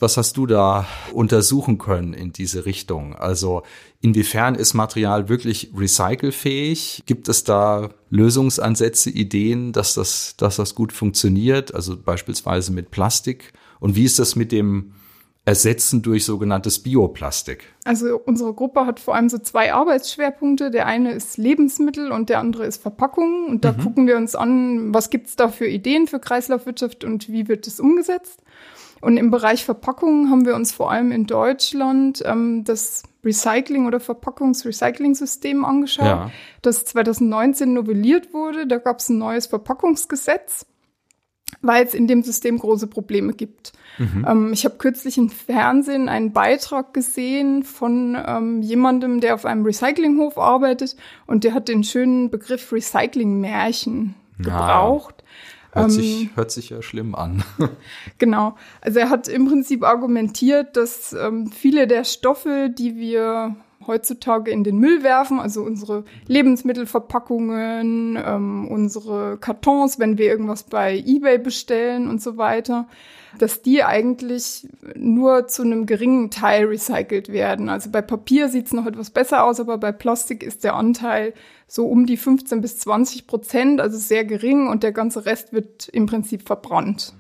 Was 0.01 0.17
hast 0.17 0.37
du 0.37 0.47
da 0.47 0.87
untersuchen 1.13 1.79
können 1.79 2.15
in 2.15 2.33
diese 2.33 2.67
Richtung? 2.67 3.15
Also 3.15 3.63
inwiefern 4.01 4.57
ist 4.57 4.75
Material 4.75 5.29
wirklich 5.29 5.71
recycelfähig? 5.77 7.05
Gibt 7.07 7.29
es 7.29 7.45
da 7.45 7.91
Lösungsansätze, 8.11 9.11
Ideen, 9.11 9.73
dass 9.73 9.95
das, 9.95 10.35
dass 10.37 10.57
das 10.57 10.75
gut 10.75 10.93
funktioniert? 10.93 11.75
Also 11.75 11.97
beispielsweise 11.97 12.73
mit 12.73 12.91
Plastik? 12.91 13.53
Und 13.79 13.95
wie 13.95 14.05
ist 14.05 14.19
das 14.19 14.35
mit 14.35 14.51
dem 14.51 14.95
Ersetzen 15.47 16.01
durch 16.01 16.25
sogenanntes 16.25 16.79
Bioplastik? 16.79 17.65
Also 17.85 18.19
unsere 18.19 18.55
Gruppe 18.55 18.87
hat 18.87 18.99
vor 18.99 19.15
allem 19.15 19.29
so 19.29 19.39
zwei 19.39 19.75
Arbeitsschwerpunkte. 19.75 20.71
Der 20.71 20.87
eine 20.87 21.13
ist 21.13 21.37
Lebensmittel 21.37 22.11
und 22.13 22.31
der 22.31 22.39
andere 22.39 22.65
ist 22.65 22.81
Verpackung. 22.81 23.47
Und 23.49 23.65
da 23.65 23.73
mhm. 23.73 23.79
gucken 23.79 24.07
wir 24.07 24.17
uns 24.17 24.35
an, 24.35 24.95
was 24.95 25.11
gibt's 25.11 25.37
da 25.37 25.49
für 25.49 25.69
Ideen 25.69 26.07
für 26.07 26.19
Kreislaufwirtschaft 26.19 27.05
und 27.05 27.29
wie 27.29 27.47
wird 27.47 27.67
es 27.67 27.79
umgesetzt. 27.79 28.41
Und 29.05 29.19
im 29.19 29.31
Bereich 29.31 29.65
Verpackungen 29.65 30.31
haben 30.31 30.47
wir 30.47 30.55
uns 30.55 30.73
vor 30.73 30.91
allem 30.91 31.13
in 31.13 31.27
Deutschland 31.27 32.23
ähm, 32.25 32.65
das 32.65 33.03
Recycling- 33.23 33.87
oder 33.87 34.01
Verpackungsrecycling-System 34.01 35.63
angeschaut, 35.65 36.07
ja. 36.07 36.31
das 36.63 36.87
2019 36.87 37.75
novelliert 37.75 38.33
wurde. 38.33 38.67
Da 38.67 38.79
gab 38.79 39.01
es 39.01 39.11
ein 39.11 39.19
neues 39.19 39.47
Verpackungsgesetz, 39.47 40.65
weil 41.61 41.85
es 41.85 41.93
in 41.93 42.07
dem 42.07 42.23
System 42.23 42.59
große 42.59 42.87
Probleme 42.87 43.35
gibt. 43.35 43.75
Mhm. 43.99 44.27
Ähm, 44.27 44.53
ich 44.55 44.65
habe 44.65 44.77
kürzlich 44.79 45.19
im 45.19 45.29
Fernsehen 45.29 46.09
einen 46.09 46.33
Beitrag 46.33 46.95
gesehen 46.95 47.63
von 47.63 48.17
ähm, 48.27 48.63
jemandem, 48.63 49.21
der 49.21 49.35
auf 49.35 49.45
einem 49.45 49.67
Recyclinghof 49.67 50.39
arbeitet 50.39 50.97
und 51.27 51.45
der 51.45 51.53
hat 51.53 51.69
den 51.69 51.85
schönen 51.85 52.31
Begriff 52.31 52.73
Recycling-Märchen 52.73 54.15
gebraucht. 54.39 55.14
Hört, 55.75 55.87
ähm, 55.87 55.91
sich, 55.91 56.31
hört 56.37 56.51
sich 56.53 56.71
ja 56.71 56.83
schlimm 56.83 57.15
an. 57.15 57.43
genau. 58.19 58.55
Also 58.81 59.01
er 59.01 59.11
hat 59.11 59.27
im 59.27 59.47
Prinzip 59.47 59.83
argumentiert, 59.83 60.77
dass 60.77 61.13
ähm, 61.13 61.49
viele 61.49 61.87
der 61.89 62.05
Stoffe, 62.05 62.71
die 62.73 62.97
wir 62.97 63.57
heutzutage 63.87 64.51
in 64.51 64.65
den 64.65 64.79
Müll 64.79 65.03
werfen, 65.03 65.41
also 65.41 65.63
unsere 65.63 66.05
Lebensmittelverpackungen, 66.27 68.19
ähm, 68.25 68.69
unsere 68.69 69.37
Kartons, 69.39 69.99
wenn 69.99 70.17
wir 70.17 70.27
irgendwas 70.27 70.63
bei 70.63 70.97
eBay 70.97 71.39
bestellen 71.39 72.09
und 72.09 72.23
so 72.23 72.37
weiter, 72.37 72.87
dass 73.39 73.63
die 73.63 73.83
eigentlich 73.83 74.69
nur 74.95 75.49
zu 75.49 75.63
einem 75.63 75.87
geringen 75.87 76.31
Teil 76.31 76.67
recycelt 76.67 77.31
werden. 77.31 77.69
Also 77.69 77.91
bei 77.91 78.03
Papier 78.03 78.49
sieht 78.49 78.67
es 78.67 78.73
noch 78.73 78.87
etwas 78.87 79.11
besser 79.11 79.45
aus, 79.45 79.61
aber 79.61 79.79
bei 79.79 79.93
Plastik 79.93 80.43
ist 80.43 80.65
der 80.65 80.75
Anteil 80.75 81.35
so 81.67 81.87
um 81.87 82.07
die 82.07 82.17
15 82.17 82.61
bis 82.61 82.79
20 82.79 83.27
Prozent, 83.27 83.81
also 83.81 83.99
sehr 83.99 84.25
gering 84.25 84.69
und 84.69 84.83
der 84.83 84.93
ganze 84.93 85.27
Rest 85.27 85.53
wird 85.53 85.89
im 85.89 86.07
Prinzip 86.07 86.47
verbrannt. 86.47 87.15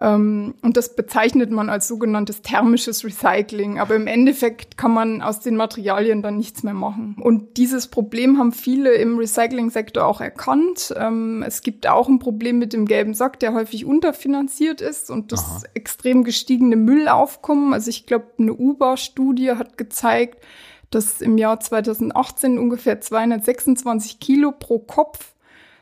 Ähm, 0.00 0.54
und 0.62 0.76
das 0.76 0.94
bezeichnet 0.94 1.50
man 1.50 1.68
als 1.68 1.88
sogenanntes 1.88 2.42
thermisches 2.42 3.04
Recycling. 3.04 3.78
Aber 3.78 3.96
im 3.96 4.06
Endeffekt 4.06 4.78
kann 4.78 4.92
man 4.92 5.22
aus 5.22 5.40
den 5.40 5.56
Materialien 5.56 6.22
dann 6.22 6.36
nichts 6.36 6.62
mehr 6.62 6.74
machen. 6.74 7.16
Und 7.20 7.56
dieses 7.56 7.88
Problem 7.88 8.38
haben 8.38 8.52
viele 8.52 8.92
im 8.94 9.18
Recycling-Sektor 9.18 10.06
auch 10.06 10.20
erkannt. 10.20 10.94
Ähm, 10.96 11.42
es 11.46 11.62
gibt 11.62 11.88
auch 11.88 12.08
ein 12.08 12.20
Problem 12.20 12.58
mit 12.58 12.72
dem 12.72 12.86
gelben 12.86 13.14
Sack, 13.14 13.40
der 13.40 13.54
häufig 13.54 13.84
unterfinanziert 13.84 14.80
ist 14.80 15.10
und 15.10 15.32
das 15.32 15.44
Aha. 15.44 15.62
extrem 15.74 16.22
gestiegene 16.22 16.76
Müllaufkommen. 16.76 17.72
Also 17.72 17.90
ich 17.90 18.06
glaube, 18.06 18.26
eine 18.38 18.54
UBA-Studie 18.54 19.52
hat 19.52 19.78
gezeigt, 19.78 20.44
dass 20.90 21.20
im 21.20 21.36
Jahr 21.36 21.60
2018 21.60 22.58
ungefähr 22.58 23.00
226 23.00 24.20
Kilo 24.20 24.52
pro 24.52 24.78
Kopf 24.78 25.34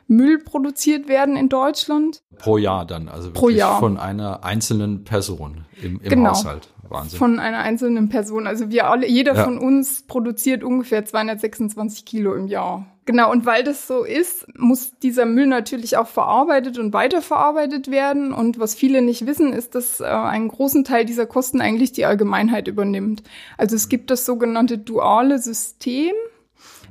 Müll 0.08 0.38
produziert 0.38 1.08
werden 1.08 1.36
in 1.36 1.48
Deutschland. 1.48 2.22
Pro 2.38 2.58
Jahr 2.58 2.84
dann, 2.84 3.08
also 3.08 3.30
Pro 3.32 3.48
Jahr. 3.48 3.78
von 3.80 3.98
einer 3.98 4.44
einzelnen 4.44 5.04
Person 5.04 5.64
im, 5.82 6.00
im 6.00 6.08
genau. 6.08 6.30
Haushalt. 6.30 6.68
Wahnsinn. 6.88 7.18
Von 7.18 7.38
einer 7.38 7.58
einzelnen 7.58 8.08
Person. 8.08 8.46
Also 8.46 8.70
wir 8.70 8.88
alle, 8.88 9.08
jeder 9.08 9.34
ja. 9.34 9.44
von 9.44 9.58
uns 9.58 10.02
produziert 10.02 10.62
ungefähr 10.62 11.04
226 11.04 12.04
Kilo 12.04 12.34
im 12.34 12.46
Jahr. 12.46 12.86
Genau, 13.06 13.30
und 13.30 13.46
weil 13.46 13.62
das 13.62 13.86
so 13.86 14.02
ist, 14.02 14.46
muss 14.58 14.98
dieser 14.98 15.26
Müll 15.26 15.46
natürlich 15.46 15.96
auch 15.96 16.08
verarbeitet 16.08 16.78
und 16.78 16.92
weiterverarbeitet 16.92 17.88
werden. 17.88 18.32
Und 18.32 18.58
was 18.58 18.74
viele 18.74 19.00
nicht 19.00 19.26
wissen, 19.26 19.52
ist, 19.52 19.76
dass 19.76 20.00
äh, 20.00 20.04
einen 20.04 20.48
großen 20.48 20.82
Teil 20.82 21.04
dieser 21.04 21.26
Kosten 21.26 21.60
eigentlich 21.60 21.92
die 21.92 22.04
Allgemeinheit 22.04 22.66
übernimmt. 22.66 23.22
Also 23.56 23.76
es 23.76 23.88
gibt 23.88 24.10
das 24.10 24.26
sogenannte 24.26 24.78
duale 24.78 25.38
System 25.38 26.12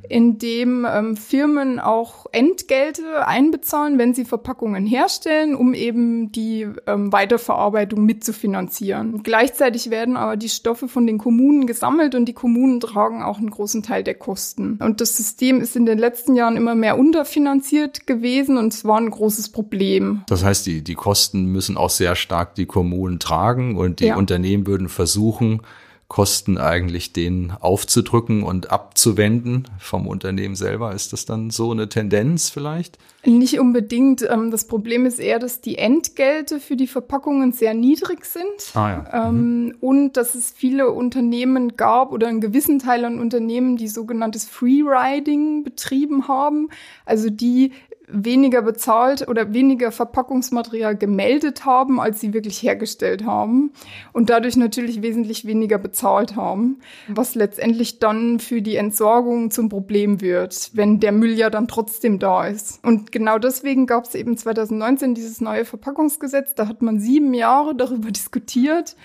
in 0.09 0.37
dem 0.37 0.85
ähm, 0.89 1.17
Firmen 1.17 1.79
auch 1.79 2.25
Entgelte 2.31 3.27
einbezahlen, 3.27 3.97
wenn 3.97 4.13
sie 4.13 4.25
Verpackungen 4.25 4.85
herstellen, 4.85 5.55
um 5.55 5.73
eben 5.73 6.31
die 6.31 6.67
ähm, 6.87 7.11
Weiterverarbeitung 7.11 8.05
mitzufinanzieren. 8.05 9.23
Gleichzeitig 9.23 9.89
werden 9.89 10.17
aber 10.17 10.37
die 10.37 10.49
Stoffe 10.49 10.87
von 10.87 11.07
den 11.07 11.17
Kommunen 11.17 11.67
gesammelt 11.67 12.15
und 12.15 12.25
die 12.25 12.33
Kommunen 12.33 12.79
tragen 12.79 13.23
auch 13.23 13.37
einen 13.37 13.49
großen 13.49 13.83
Teil 13.83 14.03
der 14.03 14.15
Kosten. 14.15 14.77
Und 14.81 15.01
das 15.01 15.17
System 15.17 15.61
ist 15.61 15.75
in 15.75 15.85
den 15.85 15.97
letzten 15.97 16.35
Jahren 16.35 16.57
immer 16.57 16.75
mehr 16.75 16.97
unterfinanziert 16.97 18.07
gewesen 18.07 18.57
und 18.57 18.73
es 18.73 18.85
war 18.85 18.99
ein 18.99 19.09
großes 19.09 19.49
Problem. 19.49 20.21
Das 20.27 20.43
heißt, 20.43 20.65
die, 20.65 20.83
die 20.83 20.95
Kosten 20.95 21.45
müssen 21.45 21.77
auch 21.77 21.89
sehr 21.89 22.15
stark 22.15 22.55
die 22.55 22.65
Kommunen 22.65 23.19
tragen 23.19 23.77
und 23.77 23.99
die 23.99 24.07
ja. 24.07 24.15
Unternehmen 24.15 24.67
würden 24.67 24.89
versuchen, 24.89 25.61
Kosten 26.07 26.59
eigentlich 26.59 27.13
denen 27.13 27.51
aufzudrücken 27.51 28.43
und 28.43 28.69
abzuwenden 28.69 29.67
vom 29.79 30.07
Unternehmen 30.07 30.55
selber. 30.55 30.93
Ist 30.93 31.13
das 31.13 31.25
dann 31.25 31.49
so 31.49 31.71
eine 31.71 31.89
Tendenz 31.89 32.51
vielleicht? 32.51 32.99
Nicht 33.25 33.59
unbedingt. 33.59 34.21
Ähm, 34.21 34.51
das 34.51 34.67
Problem 34.67 35.07
ist 35.07 35.19
eher, 35.19 35.39
dass 35.39 35.61
die 35.61 35.79
Entgelte 35.79 36.59
für 36.59 36.75
die 36.75 36.85
Verpackungen 36.85 37.53
sehr 37.53 37.73
niedrig 37.73 38.23
sind 38.25 38.45
ah, 38.75 38.89
ja. 38.89 39.29
Ähm, 39.29 39.65
mhm. 39.65 39.75
und 39.81 40.13
dass 40.13 40.35
es 40.35 40.51
viele 40.51 40.91
Unternehmen 40.91 41.75
gab 41.75 42.11
oder 42.11 42.27
einen 42.27 42.39
gewissen 42.39 42.77
Teil 42.77 43.03
an 43.03 43.19
Unternehmen, 43.19 43.75
die 43.75 43.87
sogenanntes 43.87 44.45
Freeriding 44.45 45.63
betrieben 45.63 46.27
haben. 46.27 46.69
Also 47.05 47.31
die 47.31 47.71
weniger 48.07 48.61
bezahlt 48.61 49.27
oder 49.27 49.53
weniger 49.53 49.91
Verpackungsmaterial 49.91 50.95
gemeldet 50.95 51.65
haben, 51.65 51.99
als 51.99 52.19
sie 52.19 52.33
wirklich 52.33 52.61
hergestellt 52.61 53.25
haben 53.25 53.71
und 54.13 54.29
dadurch 54.29 54.57
natürlich 54.57 55.01
wesentlich 55.01 55.45
weniger 55.45 55.77
bezahlt 55.77 56.35
haben, 56.35 56.79
was 57.07 57.35
letztendlich 57.35 57.99
dann 57.99 58.39
für 58.39 58.61
die 58.61 58.75
Entsorgung 58.75 59.51
zum 59.51 59.69
Problem 59.69 60.21
wird, 60.21 60.71
wenn 60.73 60.99
der 60.99 61.11
Müll 61.11 61.33
ja 61.33 61.49
dann 61.49 61.67
trotzdem 61.67 62.19
da 62.19 62.45
ist. 62.45 62.83
Und 62.83 63.11
genau 63.11 63.39
deswegen 63.39 63.87
gab 63.87 64.05
es 64.05 64.15
eben 64.15 64.37
2019 64.37 65.15
dieses 65.15 65.41
neue 65.41 65.65
Verpackungsgesetz, 65.65 66.55
da 66.55 66.67
hat 66.67 66.81
man 66.81 66.99
sieben 66.99 67.33
Jahre 67.33 67.75
darüber 67.75 68.11
diskutiert 68.11 68.95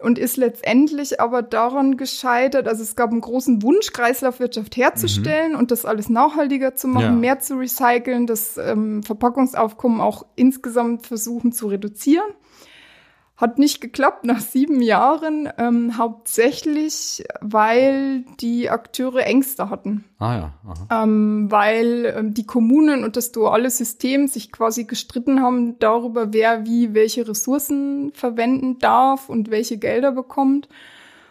und 0.00 0.18
ist 0.18 0.36
letztendlich 0.36 1.20
aber 1.20 1.42
daran 1.42 1.96
gescheitert, 1.96 2.68
also 2.68 2.82
es 2.82 2.96
gab 2.96 3.10
einen 3.10 3.20
großen 3.20 3.62
Wunsch, 3.62 3.92
Kreislaufwirtschaft 3.92 4.76
herzustellen 4.76 5.52
mhm. 5.52 5.58
und 5.58 5.70
das 5.70 5.84
alles 5.84 6.08
nachhaltiger 6.08 6.74
zu 6.74 6.88
machen, 6.88 7.04
ja. 7.04 7.12
mehr 7.12 7.40
zu 7.40 7.54
recyceln, 7.54 8.26
das 8.26 8.56
ähm, 8.58 9.02
Verpackungsaufkommen 9.02 10.00
auch 10.00 10.26
insgesamt 10.36 11.06
versuchen 11.06 11.52
zu 11.52 11.68
reduzieren. 11.68 12.30
Hat 13.36 13.58
nicht 13.58 13.80
geklappt 13.80 14.24
nach 14.24 14.38
sieben 14.38 14.80
Jahren, 14.80 15.48
ähm, 15.58 15.98
hauptsächlich, 15.98 17.24
weil 17.40 18.24
die 18.38 18.70
Akteure 18.70 19.26
Ängste 19.26 19.70
hatten. 19.70 20.04
Ah 20.18 20.34
ja. 20.36 20.52
Ähm, 21.02 21.50
weil 21.50 22.14
ähm, 22.16 22.34
die 22.34 22.46
Kommunen 22.46 23.02
und 23.02 23.16
das 23.16 23.32
duale 23.32 23.70
System 23.70 24.28
sich 24.28 24.52
quasi 24.52 24.84
gestritten 24.84 25.42
haben 25.42 25.78
darüber, 25.80 26.32
wer 26.32 26.64
wie 26.64 26.94
welche 26.94 27.26
Ressourcen 27.26 28.12
verwenden 28.14 28.78
darf 28.78 29.28
und 29.28 29.50
welche 29.50 29.78
Gelder 29.78 30.12
bekommt 30.12 30.68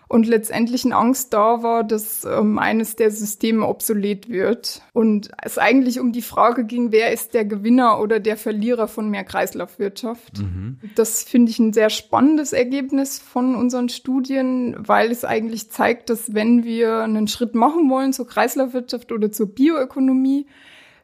und 0.08 0.28
letztendlich 0.28 0.86
eine 0.86 0.96
Angst 0.96 1.34
da 1.34 1.64
war, 1.64 1.84
dass 1.84 2.26
ähm, 2.26 2.60
eines 2.60 2.96
der 2.96 3.12
Systeme 3.12 3.68
obsolet 3.68 4.30
wird. 4.30 4.82
Und 4.94 5.32
es 5.42 5.58
eigentlich 5.58 6.00
um 6.00 6.12
die 6.12 6.22
Frage 6.22 6.66
ging, 6.66 6.92
wer 6.92 7.12
ist 7.12 7.34
der 7.34 7.46
Gewinner 7.46 8.00
oder 8.00 8.20
der 8.20 8.38
Verlierer 8.38 8.88
von 8.88 9.10
mehr 9.10 9.24
Kreislaufwirtschaft. 9.24 10.40
Mhm. 10.40 10.80
Das 10.96 11.24
finde 11.24 11.52
ich 11.52 11.60
ein 11.60 11.74
sehr 11.74 11.90
spannendes 11.90 12.54
Ergebnis 12.54 13.20
von 13.20 13.56
unseren 13.56 13.90
Studien, 13.90 14.76
weil 14.78 15.12
es 15.12 15.26
eigentlich 15.26 15.72
zeigt, 15.72 16.10
dass 16.10 16.34
wenn 16.34 16.64
wir 16.64 17.00
einen 17.00 17.28
Schritt 17.28 17.56
machen 17.56 17.90
wollen 17.90 18.14
zur 18.14 18.28
Kreislaufwirtschaft 18.28 19.12
oder 19.12 19.32
zur 19.32 19.48
Bioökonomie, 19.48 20.46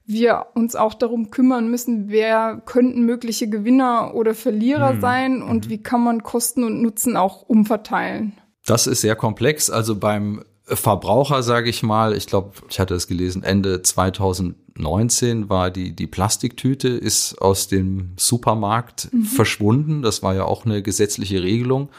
wir 0.09 0.47
uns 0.55 0.75
auch 0.75 0.95
darum 0.95 1.29
kümmern 1.29 1.69
müssen, 1.69 2.09
wer 2.09 2.63
könnten 2.65 3.05
mögliche 3.05 3.47
Gewinner 3.47 4.15
oder 4.15 4.33
Verlierer 4.33 4.93
mhm. 4.93 5.01
sein 5.01 5.41
und 5.43 5.67
mhm. 5.67 5.69
wie 5.69 5.83
kann 5.83 6.03
man 6.03 6.23
Kosten 6.23 6.63
und 6.63 6.81
Nutzen 6.81 7.15
auch 7.15 7.43
umverteilen. 7.47 8.33
Das 8.69 8.85
ist 8.85 9.01
sehr 9.01 9.15
komplex. 9.15 9.71
Also 9.71 9.95
beim 9.95 10.43
Verbraucher, 10.65 11.41
sage 11.41 11.71
ich 11.71 11.81
mal, 11.81 12.15
ich 12.15 12.27
glaube, 12.27 12.51
ich 12.69 12.79
hatte 12.79 12.93
es 12.93 13.07
gelesen, 13.07 13.41
Ende 13.41 13.81
2019 13.81 15.49
war 15.49 15.71
die, 15.71 15.95
die 15.95 16.05
Plastiktüte 16.05 16.89
ist 16.89 17.41
aus 17.41 17.67
dem 17.67 18.11
Supermarkt 18.17 19.11
mhm. 19.11 19.23
verschwunden. 19.23 20.03
Das 20.03 20.21
war 20.21 20.35
ja 20.35 20.45
auch 20.45 20.65
eine 20.65 20.83
gesetzliche 20.83 21.41
Regelung. 21.41 21.89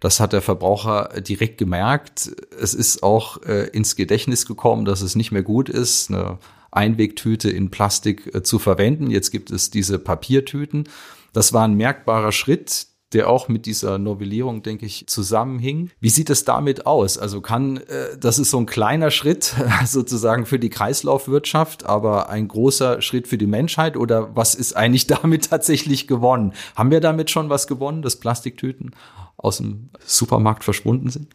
Das 0.00 0.18
hat 0.18 0.32
der 0.32 0.40
Verbraucher 0.40 1.20
direkt 1.20 1.58
gemerkt. 1.58 2.34
Es 2.58 2.72
ist 2.72 3.02
auch 3.02 3.42
äh, 3.42 3.68
ins 3.68 3.94
Gedächtnis 3.94 4.46
gekommen, 4.46 4.86
dass 4.86 5.02
es 5.02 5.16
nicht 5.16 5.30
mehr 5.30 5.42
gut 5.42 5.68
ist, 5.68 6.10
eine 6.10 6.38
Einwegtüte 6.70 7.50
in 7.50 7.70
Plastik 7.70 8.34
äh, 8.34 8.42
zu 8.42 8.58
verwenden. 8.58 9.10
Jetzt 9.10 9.30
gibt 9.30 9.50
es 9.50 9.68
diese 9.68 9.98
Papiertüten. 9.98 10.88
Das 11.34 11.52
war 11.52 11.64
ein 11.64 11.74
merkbarer 11.74 12.32
Schritt, 12.32 12.86
der 13.14 13.30
auch 13.30 13.48
mit 13.48 13.66
dieser 13.66 13.98
Novellierung, 13.98 14.62
denke 14.62 14.86
ich, 14.86 15.06
zusammenhing. 15.06 15.90
Wie 16.00 16.10
sieht 16.10 16.30
es 16.30 16.44
damit 16.44 16.86
aus? 16.86 17.16
Also 17.16 17.40
kann, 17.40 17.78
äh, 17.78 18.18
das 18.18 18.38
ist 18.38 18.50
so 18.50 18.58
ein 18.58 18.66
kleiner 18.66 19.10
Schritt 19.10 19.54
sozusagen 19.86 20.46
für 20.46 20.58
die 20.58 20.70
Kreislaufwirtschaft, 20.70 21.86
aber 21.86 22.28
ein 22.28 22.48
großer 22.48 23.00
Schritt 23.00 23.28
für 23.28 23.38
die 23.38 23.46
Menschheit 23.46 23.96
oder 23.96 24.34
was 24.36 24.54
ist 24.54 24.76
eigentlich 24.76 25.06
damit 25.08 25.50
tatsächlich 25.50 26.06
gewonnen? 26.06 26.52
Haben 26.74 26.90
wir 26.90 27.00
damit 27.00 27.30
schon 27.30 27.48
was 27.48 27.66
gewonnen, 27.66 28.02
dass 28.02 28.16
Plastiktüten 28.16 28.90
aus 29.36 29.58
dem 29.58 29.90
Supermarkt 30.04 30.64
verschwunden 30.64 31.10
sind? 31.10 31.28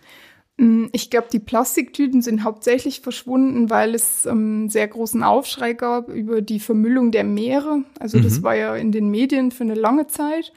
Mm, 0.60 0.88
ich 0.92 1.10
glaube, 1.10 1.28
die 1.32 1.40
Plastiktüten 1.40 2.22
sind 2.22 2.44
hauptsächlich 2.44 3.00
verschwunden, 3.00 3.70
weil 3.70 3.96
es 3.96 4.26
ähm, 4.26 4.70
sehr 4.70 4.88
großen 4.88 5.24
Aufschrei 5.24 5.74
gab 5.74 6.10
über 6.10 6.42
die 6.42 6.60
Vermüllung 6.60 7.12
der 7.12 7.24
Meere. 7.24 7.84
Also 8.00 8.18
mhm. 8.18 8.24
das 8.24 8.44
war 8.44 8.56
ja 8.56 8.76
in 8.76 8.92
den 8.92 9.10
Medien 9.10 9.52
für 9.52 9.64
eine 9.64 9.76
lange 9.76 10.08
Zeit. 10.08 10.52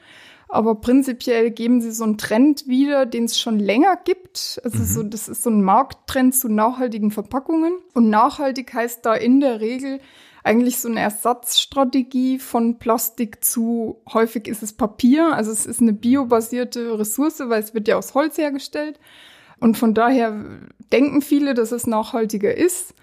Aber 0.53 0.75
prinzipiell 0.75 1.49
geben 1.49 1.81
sie 1.81 1.91
so 1.91 2.03
einen 2.03 2.19
Trend 2.19 2.67
wieder, 2.67 3.07
den 3.07 3.23
es 3.23 3.39
schon 3.39 3.57
länger 3.57 3.97
gibt. 4.05 4.61
Also 4.63 4.77
mhm. 4.77 4.85
so, 4.85 5.01
das 5.01 5.27
ist 5.27 5.41
so 5.41 5.49
ein 5.49 5.63
Markttrend 5.63 6.35
zu 6.35 6.47
nachhaltigen 6.47 7.09
Verpackungen. 7.09 7.73
Und 7.95 8.11
nachhaltig 8.11 8.71
heißt 8.71 9.03
da 9.03 9.15
in 9.15 9.39
der 9.39 9.61
Regel 9.61 9.99
eigentlich 10.43 10.77
so 10.77 10.89
eine 10.89 10.99
Ersatzstrategie 10.99 12.37
von 12.37 12.77
Plastik 12.77 13.43
zu, 13.43 13.99
häufig 14.13 14.47
ist 14.47 14.61
es 14.61 14.73
Papier. 14.73 15.33
Also 15.33 15.51
es 15.51 15.65
ist 15.65 15.81
eine 15.81 15.93
biobasierte 15.93 16.99
Ressource, 16.99 17.39
weil 17.39 17.63
es 17.63 17.73
wird 17.73 17.87
ja 17.87 17.97
aus 17.97 18.13
Holz 18.13 18.37
hergestellt. 18.37 18.99
Und 19.59 19.75
von 19.75 19.95
daher 19.95 20.39
denken 20.91 21.23
viele, 21.23 21.55
dass 21.55 21.71
es 21.71 21.87
nachhaltiger 21.87 22.55
ist. 22.55 22.93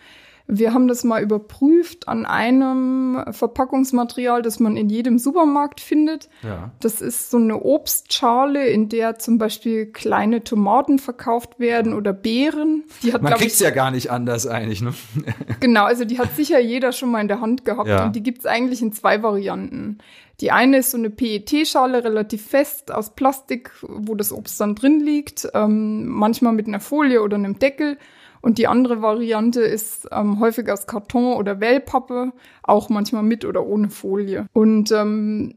Wir 0.52 0.75
haben 0.75 0.88
das 0.88 1.04
mal 1.04 1.23
überprüft 1.23 2.09
an 2.09 2.26
einem 2.26 3.25
Verpackungsmaterial, 3.30 4.42
das 4.42 4.59
man 4.59 4.76
in 4.76 4.88
jedem 4.88 5.19
Supermarkt 5.19 5.80
findet. 5.80 6.28
Ja. 6.42 6.73
Das 6.80 7.00
ist 7.00 7.30
so 7.30 7.37
eine 7.37 7.62
Obstschale, 7.62 8.69
in 8.69 8.88
der 8.88 9.19
zum 9.19 9.38
Beispiel 9.38 9.87
kleine 9.87 10.42
Tomaten 10.42 10.99
verkauft 10.99 11.61
werden 11.61 11.95
oder 11.95 12.12
Beeren. 12.12 12.83
Die 13.02 13.12
hat, 13.12 13.23
man 13.23 13.35
kriegt's 13.35 13.61
ja 13.61 13.71
gar 13.71 13.92
nicht 13.92 14.11
anders 14.11 14.47
eigentlich, 14.47 14.83
ne? 14.83 14.92
genau, 15.61 15.85
also 15.85 16.04
die 16.04 16.19
hat 16.19 16.35
sicher 16.35 16.59
jeder 16.59 16.90
schon 16.90 17.12
mal 17.12 17.21
in 17.21 17.28
der 17.28 17.40
Hand 17.40 17.64
gehabt 17.64 17.88
ja. 17.88 18.07
und 18.07 18.16
die 18.16 18.23
gibt's 18.23 18.45
eigentlich 18.45 18.83
in 18.83 18.92
zwei 18.92 19.23
Varianten. 19.23 19.99
Die 20.40 20.50
eine 20.50 20.78
ist 20.78 20.90
so 20.90 20.99
eine 20.99 21.11
PET-Schale, 21.11 22.02
relativ 22.02 22.47
fest 22.47 22.92
aus 22.92 23.14
Plastik, 23.14 23.73
wo 23.83 24.14
das 24.14 24.33
Obst 24.33 24.61
dann 24.61 24.75
drin 24.75 25.00
liegt, 25.00 25.49
ähm, 25.54 26.09
manchmal 26.09 26.54
mit 26.54 26.66
einer 26.66 26.80
Folie 26.80 27.23
oder 27.23 27.37
einem 27.37 27.59
Deckel. 27.59 27.99
Und 28.40 28.59
die 28.59 28.66
andere 28.66 29.02
Variante 29.02 29.61
ist 29.61 30.09
ähm, 30.12 30.40
häufig 30.40 30.70
aus 30.70 30.87
Karton 30.87 31.37
oder 31.37 31.61
Wellpappe, 31.61 32.32
auch 32.62 32.88
manchmal 32.88 33.23
mit 33.23 33.44
oder 33.44 33.66
ohne 33.66 33.90
Folie. 33.90 34.47
Und 34.52 34.92
ähm, 34.92 35.54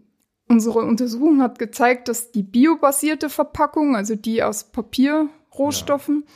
unsere 0.50 0.80
Untersuchung 0.80 1.42
hat 1.42 1.60
gezeigt, 1.60 2.08
dass 2.08 2.32
die 2.32 2.44
biobasierte 2.44 3.30
Verpackung, 3.30 3.96
also 3.96 4.16
die 4.16 4.44
aus 4.44 4.66
Papierrohstoffen, 4.66 6.24
ja 6.28 6.34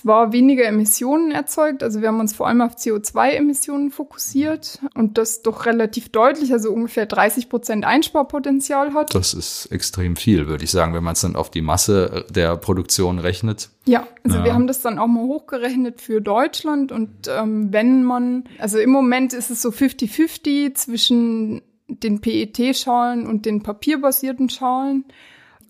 zwar 0.00 0.32
weniger 0.32 0.64
Emissionen 0.64 1.30
erzeugt, 1.30 1.82
also 1.82 2.00
wir 2.00 2.08
haben 2.08 2.20
uns 2.20 2.34
vor 2.34 2.48
allem 2.48 2.62
auf 2.62 2.76
CO2-Emissionen 2.76 3.90
fokussiert 3.90 4.78
und 4.94 5.18
das 5.18 5.42
doch 5.42 5.66
relativ 5.66 6.08
deutlich, 6.08 6.52
also 6.52 6.72
ungefähr 6.72 7.06
30 7.06 7.48
Prozent 7.48 7.84
Einsparpotenzial 7.84 8.94
hat. 8.94 9.14
Das 9.14 9.34
ist 9.34 9.66
extrem 9.66 10.16
viel, 10.16 10.46
würde 10.46 10.64
ich 10.64 10.70
sagen, 10.70 10.94
wenn 10.94 11.04
man 11.04 11.12
es 11.12 11.20
dann 11.20 11.36
auf 11.36 11.50
die 11.50 11.60
Masse 11.60 12.24
der 12.30 12.56
Produktion 12.56 13.18
rechnet. 13.18 13.70
Ja, 13.84 14.06
also 14.24 14.38
ja. 14.38 14.44
wir 14.44 14.54
haben 14.54 14.66
das 14.66 14.80
dann 14.80 14.98
auch 14.98 15.06
mal 15.06 15.24
hochgerechnet 15.24 16.00
für 16.00 16.20
Deutschland 16.20 16.92
und 16.92 17.28
ähm, 17.28 17.72
wenn 17.72 18.02
man, 18.04 18.44
also 18.58 18.78
im 18.78 18.90
Moment 18.90 19.34
ist 19.34 19.50
es 19.50 19.60
so 19.60 19.68
50-50 19.68 20.74
zwischen 20.74 21.62
den 21.88 22.20
PET-Schalen 22.20 23.26
und 23.26 23.44
den 23.44 23.62
papierbasierten 23.62 24.48
Schalen. 24.48 25.04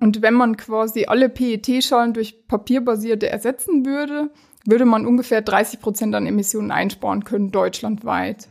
Und 0.01 0.23
wenn 0.23 0.35
man 0.35 0.57
quasi 0.57 1.05
alle 1.05 1.29
PET-Schalen 1.29 2.15
durch 2.15 2.49
papierbasierte 2.49 3.29
ersetzen 3.29 3.85
würde, 3.85 4.31
würde 4.65 4.87
man 4.87 5.07
ungefähr 5.07 5.43
30 5.43 5.81
Prozent 5.81 6.15
an 6.15 6.27
Emissionen 6.27 6.71
einsparen 6.71 7.25
können, 7.25 7.51
deutschlandweit. 7.51 8.49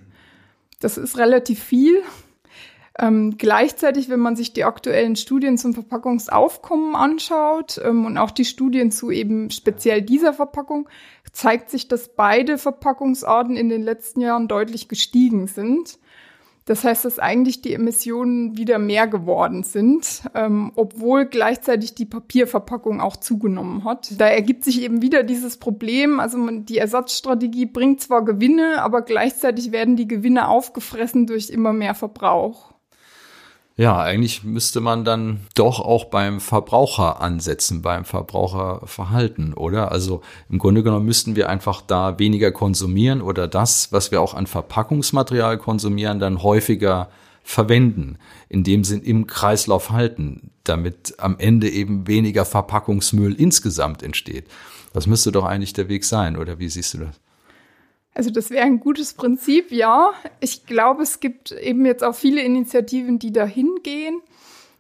Das 0.80 0.98
ist 0.98 1.18
relativ 1.18 1.62
viel. 1.62 2.04
Ähm, 2.98 3.36
gleichzeitig, 3.38 4.10
wenn 4.10 4.20
man 4.20 4.36
sich 4.36 4.52
die 4.52 4.66
aktuellen 4.66 5.16
Studien 5.16 5.58
zum 5.58 5.74
Verpackungsaufkommen 5.74 6.96
anschaut 6.96 7.80
ähm, 7.84 8.06
und 8.06 8.18
auch 8.18 8.32
die 8.32 8.46
Studien 8.46 8.92
zu 8.92 9.10
eben 9.10 9.50
speziell 9.52 10.02
dieser 10.02 10.34
Verpackung, 10.34 10.90
zeigt 11.32 11.70
sich, 11.70 11.88
dass 11.88 12.14
beide 12.16 12.58
Verpackungsarten 12.58 13.56
in 13.56 13.70
den 13.70 13.84
letzten 13.84 14.22
Jahren 14.22 14.48
deutlich 14.48 14.90
gestiegen 14.90 15.48
sind. 15.48 15.98
Das 16.70 16.84
heißt, 16.84 17.04
dass 17.04 17.18
eigentlich 17.18 17.64
die 17.64 17.74
Emissionen 17.74 18.56
wieder 18.56 18.78
mehr 18.78 19.08
geworden 19.08 19.64
sind, 19.64 20.22
ähm, 20.36 20.72
obwohl 20.76 21.26
gleichzeitig 21.26 21.96
die 21.96 22.06
Papierverpackung 22.06 23.02
auch 23.02 23.18
zugenommen 23.18 23.86
hat. 23.86 24.12
Da 24.20 24.28
ergibt 24.28 24.64
sich 24.64 24.84
eben 24.84 25.02
wieder 25.02 25.24
dieses 25.24 25.58
Problem. 25.58 26.20
Also 26.20 26.38
man, 26.38 26.66
die 26.66 26.78
Ersatzstrategie 26.78 27.66
bringt 27.66 28.02
zwar 28.02 28.24
Gewinne, 28.24 28.84
aber 28.84 29.02
gleichzeitig 29.02 29.72
werden 29.72 29.96
die 29.96 30.08
Gewinne 30.08 30.48
aufgefressen 30.48 31.26
durch 31.26 31.50
immer 31.50 31.74
mehr 31.74 31.96
Verbrauch. 31.96 32.72
Ja, 33.80 33.98
eigentlich 33.98 34.44
müsste 34.44 34.82
man 34.82 35.06
dann 35.06 35.48
doch 35.56 35.80
auch 35.80 36.04
beim 36.04 36.42
Verbraucher 36.42 37.22
ansetzen, 37.22 37.82
beim 37.82 38.04
Verbraucherverhalten, 38.04 39.54
oder? 39.54 39.94
Also 39.94 40.20
im 40.50 40.60
Grunde 40.60 40.84
genommen 40.84 41.06
müssten 41.06 41.38
wir 41.38 41.48
einfach 41.48 41.82
da 41.82 42.20
weniger 42.20 42.52
konsumieren 42.52 43.22
oder 43.22 43.48
das, 43.48 43.94
was 43.94 44.12
wir 44.12 44.20
auch 44.20 44.34
an 44.34 44.48
Verpackungsmaterial 44.48 45.58
konsumieren, 45.58 46.20
dann 46.20 46.44
häufiger 46.44 47.10
verwenden, 47.42 48.18
in 48.50 48.66
dem 48.66 48.84
Sinn 48.84 49.02
im 49.02 49.28
Kreislauf 49.28 49.92
halten, 49.92 50.52
damit 50.66 51.16
am 51.18 51.40
Ende 51.40 51.70
eben 51.70 52.06
weniger 52.06 52.44
Verpackungsmüll 52.44 53.34
insgesamt 53.34 54.04
entsteht. 54.04 54.48
Das 54.92 55.08
müsste 55.08 55.32
doch 55.32 55.46
eigentlich 55.46 55.72
der 55.72 55.88
Weg 55.88 56.04
sein, 56.04 56.36
oder 56.36 56.60
wie 56.60 56.68
siehst 56.68 56.96
du 56.96 56.98
das? 56.98 57.22
Also 58.20 58.32
das 58.32 58.50
wäre 58.50 58.66
ein 58.66 58.82
gutes 58.82 59.14
Prinzip, 59.14 59.72
ja. 59.72 60.12
Ich 60.42 60.66
glaube, 60.66 61.04
es 61.04 61.22
gibt 61.22 61.54
eben 61.54 61.86
jetzt 61.86 62.04
auch 62.04 62.16
viele 62.16 62.42
Initiativen, 62.42 63.18
die 63.18 63.32
dahin 63.32 63.80
gehen. 63.82 64.20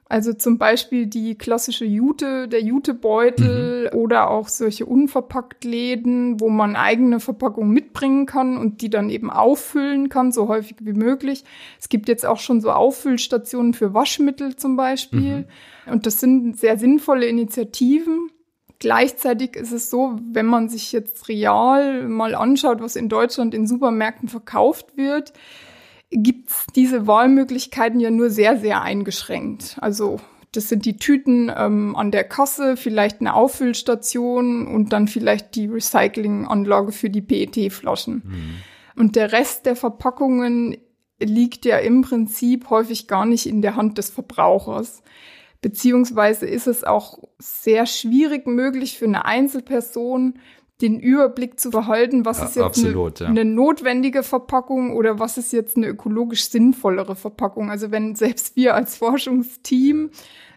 Also 0.09 0.33
zum 0.33 0.57
Beispiel 0.57 1.05
die 1.05 1.37
klassische 1.37 1.85
Jute, 1.85 2.49
der 2.49 2.61
Jutebeutel 2.61 3.89
mhm. 3.93 3.97
oder 3.97 4.29
auch 4.29 4.49
solche 4.49 4.85
unverpackt 4.85 5.63
Läden, 5.63 6.41
wo 6.41 6.49
man 6.49 6.75
eigene 6.75 7.21
Verpackungen 7.21 7.71
mitbringen 7.71 8.25
kann 8.25 8.57
und 8.57 8.81
die 8.81 8.89
dann 8.89 9.09
eben 9.09 9.29
auffüllen 9.29 10.09
kann, 10.09 10.33
so 10.33 10.49
häufig 10.49 10.75
wie 10.81 10.91
möglich. 10.91 11.45
Es 11.79 11.87
gibt 11.87 12.09
jetzt 12.09 12.25
auch 12.25 12.39
schon 12.39 12.59
so 12.59 12.71
Auffüllstationen 12.71 13.73
für 13.73 13.93
Waschmittel 13.93 14.57
zum 14.57 14.75
Beispiel. 14.75 15.47
Mhm. 15.85 15.93
Und 15.93 16.05
das 16.05 16.19
sind 16.19 16.59
sehr 16.59 16.77
sinnvolle 16.77 17.27
Initiativen. 17.27 18.31
Gleichzeitig 18.79 19.55
ist 19.57 19.73
es 19.73 19.89
so, 19.89 20.17
wenn 20.31 20.45
man 20.45 20.69
sich 20.69 20.91
jetzt 20.93 21.27
real 21.27 22.07
mal 22.07 22.33
anschaut, 22.33 22.81
was 22.81 22.95
in 22.95 23.09
Deutschland 23.09 23.53
in 23.53 23.67
Supermärkten 23.67 24.29
verkauft 24.29 24.95
wird, 24.95 25.33
gibt's 26.11 26.65
diese 26.75 27.05
Wahlmöglichkeiten 27.05 27.99
ja 27.99 28.09
nur 28.09 28.29
sehr, 28.29 28.57
sehr 28.57 28.81
eingeschränkt. 28.81 29.77
Also 29.81 30.19
das 30.51 30.69
sind 30.69 30.85
die 30.85 30.97
Tüten 30.97 31.51
ähm, 31.55 31.95
an 31.95 32.11
der 32.11 32.23
Kasse, 32.23 32.75
vielleicht 32.75 33.19
eine 33.19 33.35
Auffüllstation 33.35 34.65
und 34.65 34.93
dann 34.93 35.07
vielleicht 35.07 35.55
die 35.55 35.67
Recyclinganlage 35.67 36.91
für 36.91 37.09
die 37.09 37.21
PET-Flaschen. 37.21 38.23
Mhm. 38.25 38.55
Und 38.95 39.15
der 39.15 39.31
Rest 39.31 39.65
der 39.65 39.75
Verpackungen 39.75 40.77
liegt 41.19 41.65
ja 41.65 41.77
im 41.77 42.01
Prinzip 42.01 42.69
häufig 42.69 43.07
gar 43.07 43.25
nicht 43.25 43.45
in 43.45 43.61
der 43.61 43.75
Hand 43.75 43.97
des 43.97 44.09
Verbrauchers. 44.09 45.03
Beziehungsweise 45.61 46.45
ist 46.45 46.67
es 46.67 46.83
auch 46.83 47.19
sehr 47.37 47.85
schwierig 47.85 48.47
möglich 48.47 48.97
für 48.97 49.05
eine 49.05 49.25
Einzelperson, 49.25 50.39
den 50.81 50.99
Überblick 50.99 51.59
zu 51.59 51.71
behalten, 51.71 52.23
was 52.23 52.39
ja, 52.39 52.45
ist 52.45 52.55
jetzt 52.55 52.65
absolut, 52.65 53.21
eine, 53.21 53.35
ja. 53.35 53.41
eine, 53.41 53.49
notwendige 53.49 54.23
Verpackung 54.23 54.95
oder 54.95 55.19
was 55.19 55.37
ist 55.37 55.51
jetzt 55.51 55.75
eine 55.75 55.87
ökologisch 55.87 56.45
sinnvollere 56.49 57.15
Verpackung. 57.15 57.69
Also 57.69 57.91
wenn 57.91 58.15
selbst 58.15 58.55
wir 58.55 58.75
als 58.75 58.95
Forschungsteam 58.95 60.11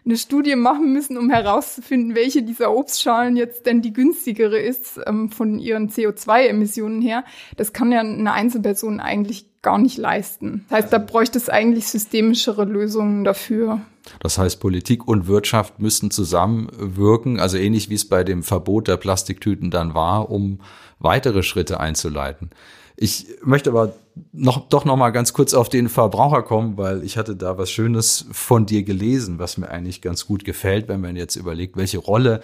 eine 0.05 0.17
Studie 0.17 0.55
machen 0.55 0.93
müssen, 0.93 1.17
um 1.17 1.29
herauszufinden, 1.29 2.15
welche 2.15 2.43
dieser 2.43 2.75
Obstschalen 2.75 3.37
jetzt 3.37 3.65
denn 3.65 3.81
die 3.81 3.93
günstigere 3.93 4.59
ist 4.59 4.99
ähm, 5.05 5.29
von 5.29 5.59
ihren 5.59 5.89
CO2-Emissionen 5.89 7.01
her, 7.01 7.23
das 7.55 7.73
kann 7.73 7.91
ja 7.91 8.01
eine 8.01 8.33
Einzelperson 8.33 8.99
eigentlich 8.99 9.45
gar 9.61 9.77
nicht 9.77 9.97
leisten. 9.97 10.65
Das 10.69 10.83
heißt, 10.83 10.93
da 10.93 10.97
bräuchte 10.97 11.37
es 11.37 11.49
eigentlich 11.49 11.87
systemischere 11.87 12.65
Lösungen 12.65 13.23
dafür. 13.23 13.79
Das 14.19 14.37
heißt, 14.37 14.59
Politik 14.59 15.07
und 15.07 15.27
Wirtschaft 15.27 15.79
müssten 15.79 16.11
zusammenwirken, 16.11 17.39
also 17.39 17.57
ähnlich 17.57 17.89
wie 17.89 17.95
es 17.95 18.07
bei 18.07 18.25
dem 18.25 18.43
Verbot 18.43 18.89
der 18.89 18.97
Plastiktüten 18.97 19.71
dann 19.71 19.93
war, 19.93 20.29
um 20.29 20.59
weitere 20.99 21.43
Schritte 21.43 21.79
einzuleiten. 21.79 22.49
Ich 22.95 23.27
möchte 23.43 23.71
aber 23.71 23.93
noch, 24.31 24.69
doch 24.69 24.85
noch 24.85 24.95
mal 24.95 25.09
ganz 25.09 25.33
kurz 25.33 25.53
auf 25.53 25.69
den 25.69 25.89
Verbraucher 25.89 26.43
kommen, 26.43 26.77
weil 26.77 27.03
ich 27.03 27.17
hatte 27.17 27.35
da 27.35 27.57
was 27.57 27.71
Schönes 27.71 28.25
von 28.31 28.65
dir 28.65 28.83
gelesen, 28.83 29.39
was 29.39 29.57
mir 29.57 29.69
eigentlich 29.69 30.01
ganz 30.01 30.27
gut 30.27 30.45
gefällt, 30.45 30.87
wenn 30.87 31.01
man 31.01 31.15
jetzt 31.15 31.35
überlegt, 31.35 31.75
welche 31.75 31.97
Rolle 31.97 32.41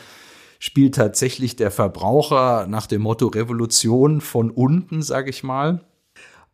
spielt 0.59 0.95
tatsächlich 0.95 1.55
der 1.55 1.71
Verbraucher 1.71 2.67
nach 2.67 2.87
dem 2.87 3.03
Motto 3.03 3.27
Revolution 3.27 4.21
von 4.21 4.51
unten, 4.51 5.01
sage 5.01 5.29
ich 5.29 5.43
mal. 5.43 5.81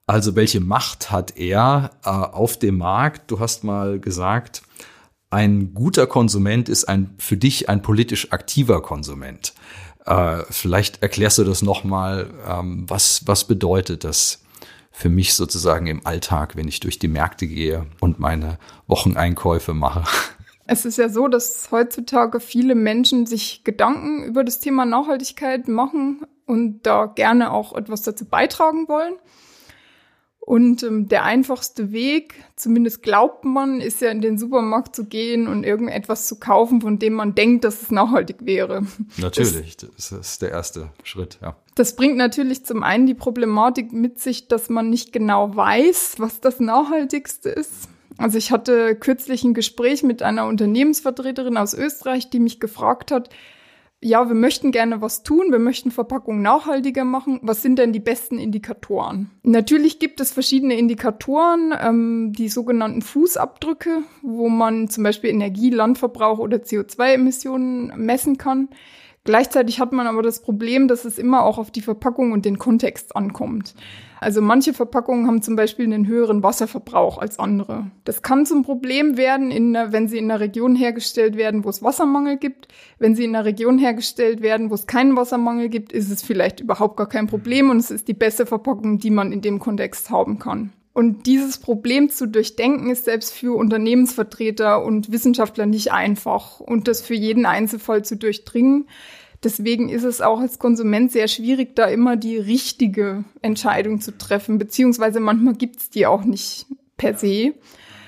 Also 0.07 0.35
welche 0.35 0.59
Macht 0.59 1.09
hat 1.09 1.35
er 1.37 1.91
äh, 2.03 2.09
auf 2.09 2.59
dem 2.59 2.77
Markt? 2.77 3.31
Du 3.31 3.39
hast 3.39 3.63
mal 3.63 3.99
gesagt, 3.99 4.61
ein 5.31 5.73
guter 5.73 6.05
Konsument 6.05 6.69
ist 6.69 6.85
ein 6.85 7.15
für 7.17 7.37
dich 7.37 7.67
ein 7.67 7.81
politisch 7.81 8.31
aktiver 8.31 8.81
Konsument. 8.81 9.53
Äh, 10.05 10.43
vielleicht 10.49 11.01
erklärst 11.01 11.37
du 11.37 11.43
das 11.43 11.61
nochmal, 11.61 12.29
ähm, 12.47 12.85
was, 12.87 13.27
was 13.27 13.45
bedeutet 13.45 14.03
das 14.03 14.43
für 14.91 15.09
mich 15.09 15.33
sozusagen 15.33 15.87
im 15.87 16.05
Alltag, 16.05 16.55
wenn 16.55 16.67
ich 16.67 16.79
durch 16.79 16.99
die 16.99 17.07
Märkte 17.07 17.47
gehe 17.47 17.85
und 17.99 18.19
meine 18.19 18.57
Wocheneinkäufe 18.87 19.73
mache? 19.73 20.03
Es 20.67 20.83
ist 20.83 20.97
ja 20.97 21.09
so, 21.09 21.27
dass 21.27 21.67
heutzutage 21.69 22.39
viele 22.39 22.73
Menschen 22.73 23.27
sich 23.27 23.63
Gedanken 23.63 24.23
über 24.23 24.43
das 24.43 24.59
Thema 24.59 24.83
Nachhaltigkeit 24.83 25.67
machen 25.67 26.25
und 26.47 26.81
da 26.87 27.05
gerne 27.05 27.51
auch 27.51 27.75
etwas 27.75 28.01
dazu 28.01 28.25
beitragen 28.25 28.87
wollen. 28.87 29.13
Und 30.45 30.83
ähm, 30.83 31.07
der 31.07 31.23
einfachste 31.23 31.91
Weg, 31.91 32.35
zumindest 32.55 33.01
glaubt 33.01 33.45
man, 33.45 33.81
ist 33.81 34.01
ja 34.01 34.11
in 34.11 34.21
den 34.21 34.37
Supermarkt 34.37 34.95
zu 34.95 35.05
gehen 35.05 35.47
und 35.47 35.63
irgendetwas 35.63 36.27
zu 36.27 36.39
kaufen, 36.39 36.81
von 36.81 36.99
dem 36.99 37.13
man 37.13 37.33
denkt, 37.33 37.63
dass 37.63 37.81
es 37.81 37.89
nachhaltig 37.89 38.37
wäre. 38.41 38.85
Natürlich, 39.17 39.75
das, 39.77 39.89
das 39.95 40.11
ist 40.11 40.41
der 40.43 40.51
erste 40.51 40.91
Schritt, 41.03 41.39
ja. 41.41 41.55
Das 41.73 41.95
bringt 41.95 42.17
natürlich 42.17 42.63
zum 42.63 42.83
einen 42.83 43.07
die 43.07 43.15
Problematik 43.15 43.91
mit 43.91 44.19
sich, 44.19 44.47
dass 44.47 44.69
man 44.69 44.91
nicht 44.91 45.11
genau 45.11 45.55
weiß, 45.55 46.15
was 46.19 46.41
das 46.41 46.59
Nachhaltigste 46.59 47.49
ist. 47.49 47.89
Also 48.17 48.37
ich 48.37 48.51
hatte 48.51 48.95
kürzlich 48.95 49.43
ein 49.43 49.55
Gespräch 49.55 50.03
mit 50.03 50.21
einer 50.21 50.45
Unternehmensvertreterin 50.45 51.57
aus 51.57 51.73
Österreich, 51.73 52.29
die 52.29 52.39
mich 52.39 52.59
gefragt 52.59 53.11
hat, 53.11 53.29
ja, 54.01 54.27
wir 54.27 54.35
möchten 54.35 54.71
gerne 54.71 55.01
was 55.01 55.23
tun, 55.23 55.47
wir 55.49 55.59
möchten 55.59 55.89
Verpackungen 55.89 56.41
nachhaltiger 56.41 57.05
machen. 57.05 57.39
Was 57.41 57.61
sind 57.61 57.79
denn 57.79 57.91
die 57.91 57.99
besten 57.99 58.37
Indikatoren? 58.37 59.31
Natürlich 59.43 59.99
gibt 59.99 60.19
es 60.19 60.31
verschiedene 60.31 60.77
Indikatoren, 60.77 61.73
ähm, 61.81 62.33
die 62.33 62.49
sogenannten 62.49 63.01
Fußabdrücke, 63.01 64.03
wo 64.21 64.49
man 64.49 64.89
zum 64.89 65.03
Beispiel 65.03 65.31
Energie, 65.31 65.69
Landverbrauch 65.69 66.39
oder 66.39 66.57
CO2-Emissionen 66.57 67.93
messen 67.97 68.37
kann. 68.37 68.69
Gleichzeitig 69.25 69.79
hat 69.79 69.91
man 69.91 70.05
aber 70.05 70.21
das 70.21 70.43
Problem, 70.43 70.87
dass 70.87 71.03
es 71.03 71.17
immer 71.17 71.43
auch 71.43 71.57
auf 71.57 71.71
die 71.71 71.81
Verpackung 71.81 72.31
und 72.31 72.45
den 72.45 72.59
Kontext 72.59 73.15
ankommt. 73.15 73.73
Also 74.19 74.39
manche 74.39 74.71
Verpackungen 74.71 75.25
haben 75.25 75.41
zum 75.41 75.55
Beispiel 75.55 75.85
einen 75.85 76.05
höheren 76.05 76.43
Wasserverbrauch 76.43 77.17
als 77.17 77.39
andere. 77.39 77.89
Das 78.03 78.21
kann 78.21 78.45
zum 78.45 78.61
Problem 78.61 79.17
werden, 79.17 79.49
in, 79.49 79.73
wenn 79.73 80.07
sie 80.07 80.19
in 80.19 80.29
einer 80.29 80.39
Region 80.39 80.75
hergestellt 80.75 81.37
werden, 81.37 81.63
wo 81.63 81.69
es 81.69 81.81
Wassermangel 81.81 82.37
gibt. 82.37 82.67
Wenn 82.99 83.15
sie 83.15 83.25
in 83.25 83.35
einer 83.35 83.45
Region 83.45 83.79
hergestellt 83.79 84.41
werden, 84.41 84.69
wo 84.69 84.75
es 84.75 84.85
keinen 84.85 85.17
Wassermangel 85.17 85.69
gibt, 85.69 85.91
ist 85.91 86.11
es 86.11 86.21
vielleicht 86.21 86.59
überhaupt 86.59 86.95
gar 86.95 87.09
kein 87.09 87.25
Problem 87.25 87.71
und 87.71 87.77
es 87.77 87.89
ist 87.89 88.07
die 88.07 88.13
beste 88.13 88.45
Verpackung, 88.45 88.99
die 88.99 89.09
man 89.09 89.31
in 89.31 89.41
dem 89.41 89.57
Kontext 89.57 90.11
haben 90.11 90.37
kann. 90.37 90.71
Und 90.95 91.25
dieses 91.25 91.57
Problem 91.57 92.09
zu 92.09 92.25
durchdenken 92.25 92.89
ist 92.89 93.03
selbst 93.03 93.33
für 93.33 93.53
Unternehmensvertreter 93.57 94.81
und 94.81 95.11
Wissenschaftler 95.11 95.65
nicht 95.65 95.91
einfach 95.91 96.61
und 96.61 96.87
das 96.87 97.01
für 97.01 97.13
jeden 97.13 97.45
Einzelfall 97.45 98.05
zu 98.05 98.15
durchdringen. 98.15 98.87
Deswegen 99.43 99.89
ist 99.89 100.05
es 100.05 100.21
auch 100.21 100.39
als 100.39 100.57
Konsument 100.57 101.11
sehr 101.11 101.27
schwierig, 101.27 101.75
da 101.75 101.87
immer 101.87 102.15
die 102.15 102.37
richtige 102.37 103.25
Entscheidung 103.41 103.99
zu 103.99 104.17
treffen, 104.17 104.57
beziehungsweise 104.57 105.19
manchmal 105.19 105.55
gibt 105.55 105.81
es 105.81 105.89
die 105.89 106.07
auch 106.07 106.23
nicht 106.23 106.65
per 106.95 107.17
se. 107.17 107.55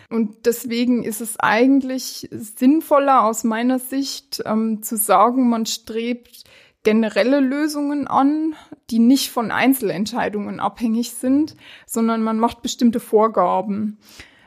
Und 0.09 0.45
deswegen 0.45 1.03
ist 1.03 1.19
es 1.19 1.37
eigentlich 1.37 2.29
sinnvoller 2.31 3.25
aus 3.25 3.43
meiner 3.43 3.79
Sicht 3.79 4.41
ähm, 4.45 4.81
zu 4.81 4.95
sagen, 4.95 5.49
man 5.49 5.65
strebt 5.65 6.45
generelle 6.87 7.41
Lösungen 7.41 8.07
an, 8.07 8.55
die 8.89 8.99
nicht 8.99 9.29
von 9.29 9.51
Einzelentscheidungen 9.51 10.61
abhängig 10.61 11.11
sind, 11.11 11.57
sondern 11.85 12.23
man 12.23 12.39
macht 12.39 12.61
bestimmte 12.61 13.01
Vorgaben. 13.01 13.97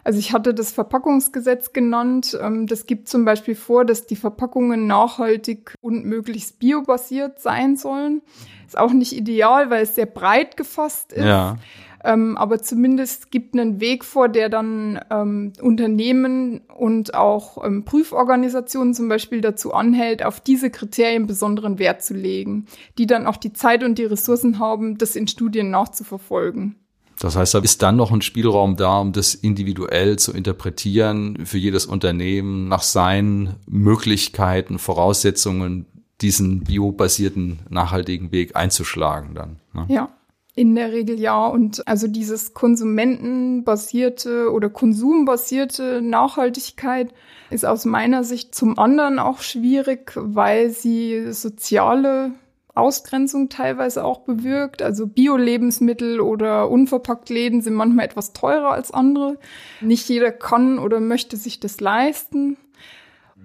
Also 0.04 0.18
ich 0.18 0.32
hatte 0.32 0.54
das 0.54 0.72
Verpackungsgesetz 0.72 1.74
genannt. 1.74 2.38
Ähm, 2.40 2.66
das 2.66 2.86
gibt 2.86 3.10
zum 3.10 3.26
Beispiel 3.26 3.54
vor, 3.54 3.84
dass 3.84 4.06
die 4.06 4.16
Verpackungen 4.16 4.86
nachhaltig 4.86 5.74
und 5.82 6.06
möglichst 6.06 6.58
biobasiert 6.58 7.40
sein 7.40 7.76
sollen. 7.76 8.22
Ist 8.66 8.78
auch 8.78 8.94
nicht 8.94 9.12
ideal, 9.12 9.68
weil 9.68 9.82
es 9.82 9.94
sehr 9.94 10.06
breit 10.06 10.56
gefasst 10.56 11.12
ist. 11.12 11.26
Ja. 11.26 11.58
Ähm, 12.02 12.36
aber 12.36 12.62
zumindest 12.62 13.30
gibt 13.30 13.54
einen 13.54 13.80
Weg 13.80 14.04
vor, 14.04 14.28
der 14.28 14.48
dann 14.48 15.00
ähm, 15.10 15.52
Unternehmen 15.60 16.62
und 16.76 17.14
auch 17.14 17.64
ähm, 17.64 17.84
Prüforganisationen 17.84 18.94
zum 18.94 19.08
Beispiel 19.08 19.40
dazu 19.40 19.74
anhält, 19.74 20.24
auf 20.24 20.40
diese 20.40 20.70
Kriterien 20.70 21.26
besonderen 21.26 21.78
Wert 21.78 22.02
zu 22.02 22.14
legen, 22.14 22.66
die 22.98 23.06
dann 23.06 23.26
auch 23.26 23.36
die 23.36 23.52
Zeit 23.52 23.84
und 23.84 23.98
die 23.98 24.04
Ressourcen 24.04 24.58
haben, 24.58 24.98
das 24.98 25.16
in 25.16 25.28
Studien 25.28 25.70
nachzuverfolgen. 25.70 26.76
Das 27.20 27.36
heißt, 27.36 27.52
da 27.52 27.58
ist 27.58 27.82
dann 27.82 27.96
noch 27.96 28.12
ein 28.12 28.22
Spielraum 28.22 28.76
da, 28.76 28.98
um 28.98 29.12
das 29.12 29.34
individuell 29.34 30.18
zu 30.18 30.32
interpretieren, 30.32 31.44
für 31.44 31.58
jedes 31.58 31.84
Unternehmen 31.84 32.68
nach 32.68 32.82
seinen 32.82 33.56
Möglichkeiten, 33.66 34.78
Voraussetzungen, 34.78 35.84
diesen 36.22 36.60
biobasierten, 36.64 37.60
nachhaltigen 37.68 38.32
Weg 38.32 38.56
einzuschlagen 38.56 39.34
dann. 39.34 39.60
Ne? 39.74 39.84
Ja. 39.88 40.08
In 40.60 40.74
der 40.74 40.92
Regel 40.92 41.18
ja. 41.18 41.46
Und 41.46 41.88
also 41.88 42.06
dieses 42.06 42.52
konsumentenbasierte 42.52 44.52
oder 44.52 44.68
konsumbasierte 44.68 46.02
Nachhaltigkeit 46.02 47.14
ist 47.48 47.64
aus 47.64 47.86
meiner 47.86 48.24
Sicht 48.24 48.54
zum 48.54 48.78
anderen 48.78 49.18
auch 49.18 49.40
schwierig, 49.40 50.12
weil 50.16 50.68
sie 50.68 51.32
soziale 51.32 52.32
Ausgrenzung 52.74 53.48
teilweise 53.48 54.04
auch 54.04 54.18
bewirkt. 54.18 54.82
Also 54.82 55.06
Bio-Lebensmittel 55.06 56.20
oder 56.20 56.68
unverpackt 56.68 57.30
Läden 57.30 57.62
sind 57.62 57.72
manchmal 57.72 58.04
etwas 58.04 58.34
teurer 58.34 58.72
als 58.72 58.90
andere. 58.90 59.38
Nicht 59.80 60.10
jeder 60.10 60.30
kann 60.30 60.78
oder 60.78 61.00
möchte 61.00 61.38
sich 61.38 61.60
das 61.60 61.80
leisten. 61.80 62.58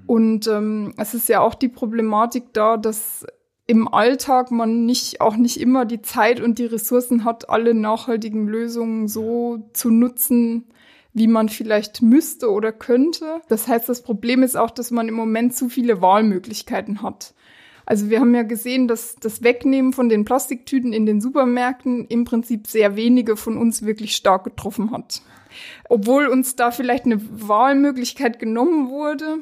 Und 0.05 0.47
ähm, 0.47 0.93
es 0.97 1.13
ist 1.13 1.29
ja 1.29 1.39
auch 1.39 1.55
die 1.55 1.69
Problematik 1.69 2.51
da, 2.51 2.75
dass 2.75 3.25
im 3.67 3.87
Alltag 3.87 4.51
man 4.51 4.85
nicht, 4.85 5.21
auch 5.21 5.37
nicht 5.37 5.59
immer 5.59 5.85
die 5.85 6.01
Zeit 6.01 6.39
und 6.39 6.59
die 6.59 6.65
Ressourcen 6.65 7.25
hat, 7.25 7.49
alle 7.49 7.73
nachhaltigen 7.73 8.47
Lösungen 8.47 9.07
so 9.07 9.69
zu 9.73 9.89
nutzen, 9.89 10.65
wie 11.13 11.27
man 11.27 11.49
vielleicht 11.49 12.01
müsste 12.01 12.51
oder 12.51 12.71
könnte. 12.71 13.41
Das 13.47 13.67
heißt, 13.67 13.89
das 13.89 14.03
Problem 14.03 14.43
ist 14.43 14.55
auch, 14.55 14.69
dass 14.69 14.91
man 14.91 15.07
im 15.07 15.15
Moment 15.15 15.55
zu 15.55 15.69
viele 15.69 16.01
Wahlmöglichkeiten 16.01 17.01
hat. 17.01 17.33
Also 17.87 18.09
wir 18.09 18.19
haben 18.19 18.35
ja 18.35 18.43
gesehen, 18.43 18.87
dass 18.87 19.15
das 19.15 19.43
Wegnehmen 19.43 19.93
von 19.93 20.09
den 20.09 20.25
Plastiktüten 20.25 20.91
in 20.91 21.05
den 21.05 21.21
Supermärkten 21.21 22.05
im 22.07 22.25
Prinzip 22.25 22.67
sehr 22.67 22.95
wenige 22.95 23.37
von 23.37 23.57
uns 23.57 23.83
wirklich 23.83 24.15
stark 24.15 24.43
getroffen 24.43 24.91
hat. 24.91 25.21
Obwohl 25.87 26.27
uns 26.27 26.55
da 26.55 26.71
vielleicht 26.71 27.05
eine 27.05 27.21
Wahlmöglichkeit 27.47 28.39
genommen 28.39 28.89
wurde, 28.89 29.37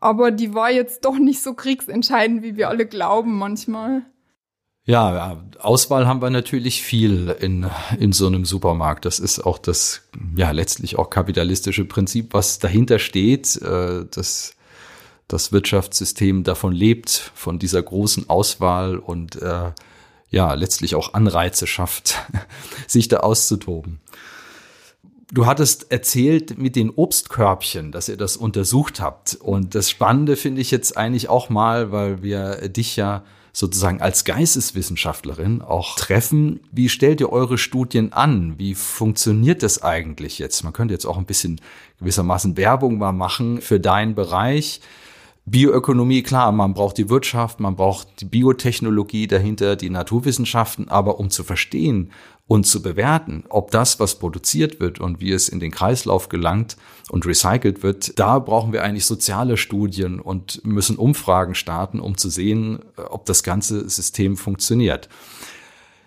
aber 0.00 0.30
die 0.30 0.54
war 0.54 0.70
jetzt 0.70 1.04
doch 1.04 1.18
nicht 1.18 1.42
so 1.42 1.54
kriegsentscheidend, 1.54 2.42
wie 2.42 2.56
wir 2.56 2.68
alle 2.68 2.86
glauben 2.86 3.36
manchmal. 3.36 4.02
Ja, 4.84 5.42
Auswahl 5.58 6.06
haben 6.06 6.22
wir 6.22 6.30
natürlich 6.30 6.82
viel 6.82 7.36
in, 7.40 7.66
in 7.98 8.12
so 8.12 8.26
einem 8.26 8.46
Supermarkt. 8.46 9.04
Das 9.04 9.18
ist 9.18 9.40
auch 9.40 9.58
das, 9.58 10.00
ja, 10.34 10.50
letztlich 10.50 10.98
auch 10.98 11.10
kapitalistische 11.10 11.84
Prinzip, 11.84 12.32
was 12.32 12.58
dahinter 12.58 12.98
steht, 12.98 13.60
äh, 13.60 14.06
dass 14.10 14.54
das 15.26 15.52
Wirtschaftssystem 15.52 16.42
davon 16.42 16.72
lebt, 16.72 17.32
von 17.34 17.58
dieser 17.58 17.82
großen 17.82 18.30
Auswahl 18.30 18.96
und 18.96 19.36
äh, 19.36 19.72
ja, 20.30 20.54
letztlich 20.54 20.94
auch 20.94 21.12
Anreize 21.12 21.66
schafft, 21.66 22.16
sich 22.86 23.08
da 23.08 23.18
auszutoben. 23.18 24.00
Du 25.30 25.44
hattest 25.44 25.92
erzählt 25.92 26.56
mit 26.56 26.74
den 26.74 26.88
Obstkörbchen, 26.88 27.92
dass 27.92 28.08
ihr 28.08 28.16
das 28.16 28.38
untersucht 28.38 29.00
habt. 29.00 29.34
Und 29.34 29.74
das 29.74 29.90
Spannende 29.90 30.36
finde 30.36 30.62
ich 30.62 30.70
jetzt 30.70 30.96
eigentlich 30.96 31.28
auch 31.28 31.50
mal, 31.50 31.92
weil 31.92 32.22
wir 32.22 32.68
dich 32.68 32.96
ja 32.96 33.24
sozusagen 33.52 34.00
als 34.00 34.24
Geisteswissenschaftlerin 34.24 35.60
auch 35.60 35.96
treffen. 35.96 36.60
Wie 36.72 36.88
stellt 36.88 37.20
ihr 37.20 37.30
eure 37.30 37.58
Studien 37.58 38.14
an? 38.14 38.54
Wie 38.58 38.74
funktioniert 38.74 39.62
das 39.62 39.82
eigentlich 39.82 40.38
jetzt? 40.38 40.64
Man 40.64 40.72
könnte 40.72 40.94
jetzt 40.94 41.04
auch 41.04 41.18
ein 41.18 41.26
bisschen 41.26 41.60
gewissermaßen 41.98 42.56
Werbung 42.56 42.96
mal 42.96 43.12
machen 43.12 43.60
für 43.60 43.80
deinen 43.80 44.14
Bereich. 44.14 44.80
Bioökonomie, 45.44 46.22
klar, 46.22 46.52
man 46.52 46.72
braucht 46.72 46.98
die 46.98 47.10
Wirtschaft, 47.10 47.58
man 47.58 47.74
braucht 47.74 48.20
die 48.20 48.26
Biotechnologie 48.26 49.26
dahinter, 49.26 49.76
die 49.76 49.90
Naturwissenschaften, 49.90 50.88
aber 50.88 51.18
um 51.18 51.30
zu 51.30 51.42
verstehen 51.42 52.12
und 52.48 52.66
zu 52.66 52.80
bewerten, 52.82 53.44
ob 53.50 53.70
das, 53.70 54.00
was 54.00 54.18
produziert 54.18 54.80
wird 54.80 54.98
und 54.98 55.20
wie 55.20 55.32
es 55.32 55.50
in 55.50 55.60
den 55.60 55.70
Kreislauf 55.70 56.30
gelangt 56.30 56.78
und 57.10 57.26
recycelt 57.26 57.82
wird, 57.82 58.18
da 58.18 58.38
brauchen 58.38 58.72
wir 58.72 58.82
eigentlich 58.82 59.04
soziale 59.04 59.58
Studien 59.58 60.18
und 60.18 60.64
müssen 60.64 60.96
Umfragen 60.96 61.54
starten, 61.54 62.00
um 62.00 62.16
zu 62.16 62.30
sehen, 62.30 62.80
ob 62.96 63.26
das 63.26 63.42
ganze 63.42 63.88
System 63.88 64.38
funktioniert. 64.38 65.10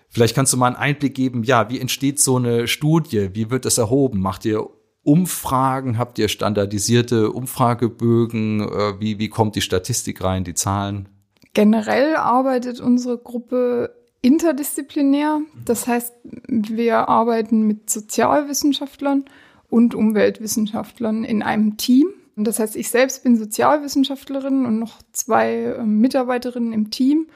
Vielleicht 0.08 0.34
kannst 0.34 0.52
du 0.52 0.56
mal 0.56 0.66
einen 0.66 0.76
Einblick 0.76 1.14
geben, 1.14 1.44
ja, 1.44 1.70
wie 1.70 1.80
entsteht 1.80 2.18
so 2.20 2.36
eine 2.36 2.66
Studie? 2.66 3.30
Wie 3.34 3.50
wird 3.50 3.64
das 3.64 3.78
erhoben? 3.78 4.20
Macht 4.20 4.44
ihr 4.44 4.66
Umfragen? 5.04 5.96
Habt 5.96 6.18
ihr 6.18 6.28
standardisierte 6.28 7.30
Umfragebögen? 7.30 8.60
Äh, 8.60 9.00
wie, 9.00 9.18
wie 9.20 9.28
kommt 9.28 9.54
die 9.54 9.62
Statistik 9.62 10.22
rein, 10.22 10.42
die 10.42 10.54
Zahlen? 10.54 11.08
Generell 11.54 12.16
arbeitet 12.16 12.80
unsere 12.80 13.16
Gruppe 13.16 13.94
interdisziplinär. 14.22 15.40
Das 15.64 15.86
heißt, 15.86 16.14
wir 16.48 17.08
arbeiten 17.08 17.66
mit 17.66 17.90
Sozialwissenschaftlern 17.90 19.24
und 19.68 19.94
Umweltwissenschaftlern 19.94 21.24
in 21.24 21.42
einem 21.42 21.76
Team. 21.76 22.06
Und 22.36 22.46
das 22.46 22.58
heißt, 22.58 22.76
ich 22.76 22.88
selbst 22.88 23.24
bin 23.24 23.36
Sozialwissenschaftlerin 23.36 24.64
und 24.64 24.78
noch 24.78 25.02
zwei 25.12 25.54
äh, 25.54 25.84
Mitarbeiterinnen 25.84 26.72
im 26.72 26.90
Team. 26.90 27.26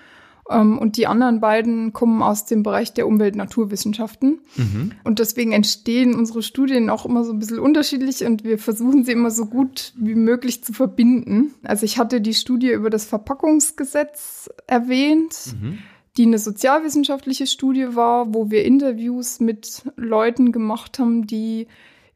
Ähm, 0.49 0.79
und 0.79 0.97
die 0.97 1.07
anderen 1.07 1.41
beiden 1.41 1.93
kommen 1.93 2.23
aus 2.23 2.45
dem 2.45 2.63
Bereich 2.63 2.95
der 2.95 3.07
Umwelt-Naturwissenschaften. 3.07 4.39
Mhm. 4.57 4.93
Und 5.05 5.19
deswegen 5.19 5.53
entstehen 5.53 6.15
unsere 6.15 6.43
Studien 6.43 6.89
auch 6.89 7.05
immer 7.05 7.25
so 7.25 7.33
ein 7.33 7.39
bisschen 7.39 7.59
unterschiedlich 7.59 8.25
und 8.25 8.45
wir 8.45 8.59
versuchen 8.59 9.05
sie 9.05 9.13
immer 9.13 9.31
so 9.31 9.47
gut 9.47 9.93
wie 9.97 10.15
möglich 10.15 10.63
zu 10.65 10.73
verbinden. 10.73 11.53
Also 11.63 11.85
ich 11.85 11.99
hatte 11.99 12.21
die 12.21 12.35
Studie 12.35 12.71
über 12.71 12.91
das 12.91 13.05
Verpackungsgesetz 13.05 14.49
erwähnt. 14.67 15.55
Mhm 15.61 15.79
die 16.17 16.25
eine 16.25 16.39
sozialwissenschaftliche 16.39 17.47
Studie 17.47 17.95
war, 17.95 18.35
wo 18.35 18.51
wir 18.51 18.65
Interviews 18.65 19.41
mit 19.41 19.83
Leuten 19.97 20.53
gemacht 20.53 20.99
haben, 20.99 21.27
die 21.27 21.67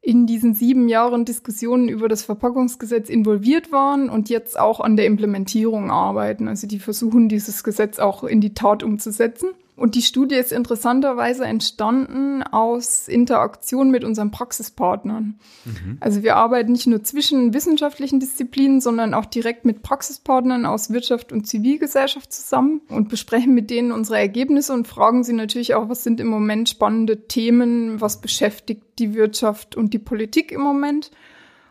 in 0.03 0.27
diesen 0.27 0.55
sieben 0.55 0.89
Jahren 0.89 1.27
Diskussionen 1.27 1.89
über 1.89 2.09
das 2.09 2.23
Verpackungsgesetz 2.23 3.11
involviert 3.11 3.71
waren 3.71 4.09
und 4.09 4.31
jetzt 4.31 4.59
auch 4.59 4.81
an 4.81 4.97
der 4.97 5.05
Implementierung 5.05 5.91
arbeiten. 5.91 6.49
Also 6.49 6.67
die 6.67 6.79
versuchen, 6.79 7.29
dieses 7.29 7.63
Gesetz 7.63 7.99
auch 7.99 8.25
in 8.25 8.41
die 8.41 8.55
Tat 8.55 8.83
umzusetzen. 8.83 9.51
Und 9.81 9.95
die 9.95 10.03
Studie 10.03 10.35
ist 10.35 10.53
interessanterweise 10.53 11.47
entstanden 11.47 12.43
aus 12.43 13.09
Interaktion 13.09 13.91
mit 13.91 14.05
unseren 14.05 14.31
Praxispartnern. 14.31 15.39
Mhm. 15.65 15.97
Also 16.01 16.23
wir 16.23 16.37
arbeiten 16.37 16.73
nicht 16.73 16.87
nur 16.87 17.03
zwischen 17.03 17.55
wissenschaftlichen 17.55 18.21
Disziplinen, 18.21 18.83
sondern 18.83 19.15
auch 19.15 19.25
direkt 19.25 19.65
mit 19.65 19.83
Praxispartnern 19.83 20.67
aus 20.67 20.91
Wirtschaft 20.91 21.33
und 21.33 21.47
Zivilgesellschaft 21.47 22.31
zusammen 22.31 22.83
und 22.91 23.09
besprechen 23.09 23.55
mit 23.55 23.71
denen 23.71 23.91
unsere 23.91 24.19
Ergebnisse 24.19 24.75
und 24.75 24.87
fragen 24.87 25.25
sie 25.25 25.33
natürlich 25.33 25.75
auch, 25.75 25.89
was 25.89 26.05
sind 26.05 26.21
im 26.21 26.27
Moment 26.27 26.69
spannende 26.69 27.27
Themen, 27.27 28.03
was 28.03 28.21
beschäftigt 28.21 28.83
die 28.99 29.15
Wirtschaft 29.15 29.77
und 29.77 29.95
die 29.95 29.99
Politik 29.99 30.53
im 30.53 30.61
Moment. 30.61 31.11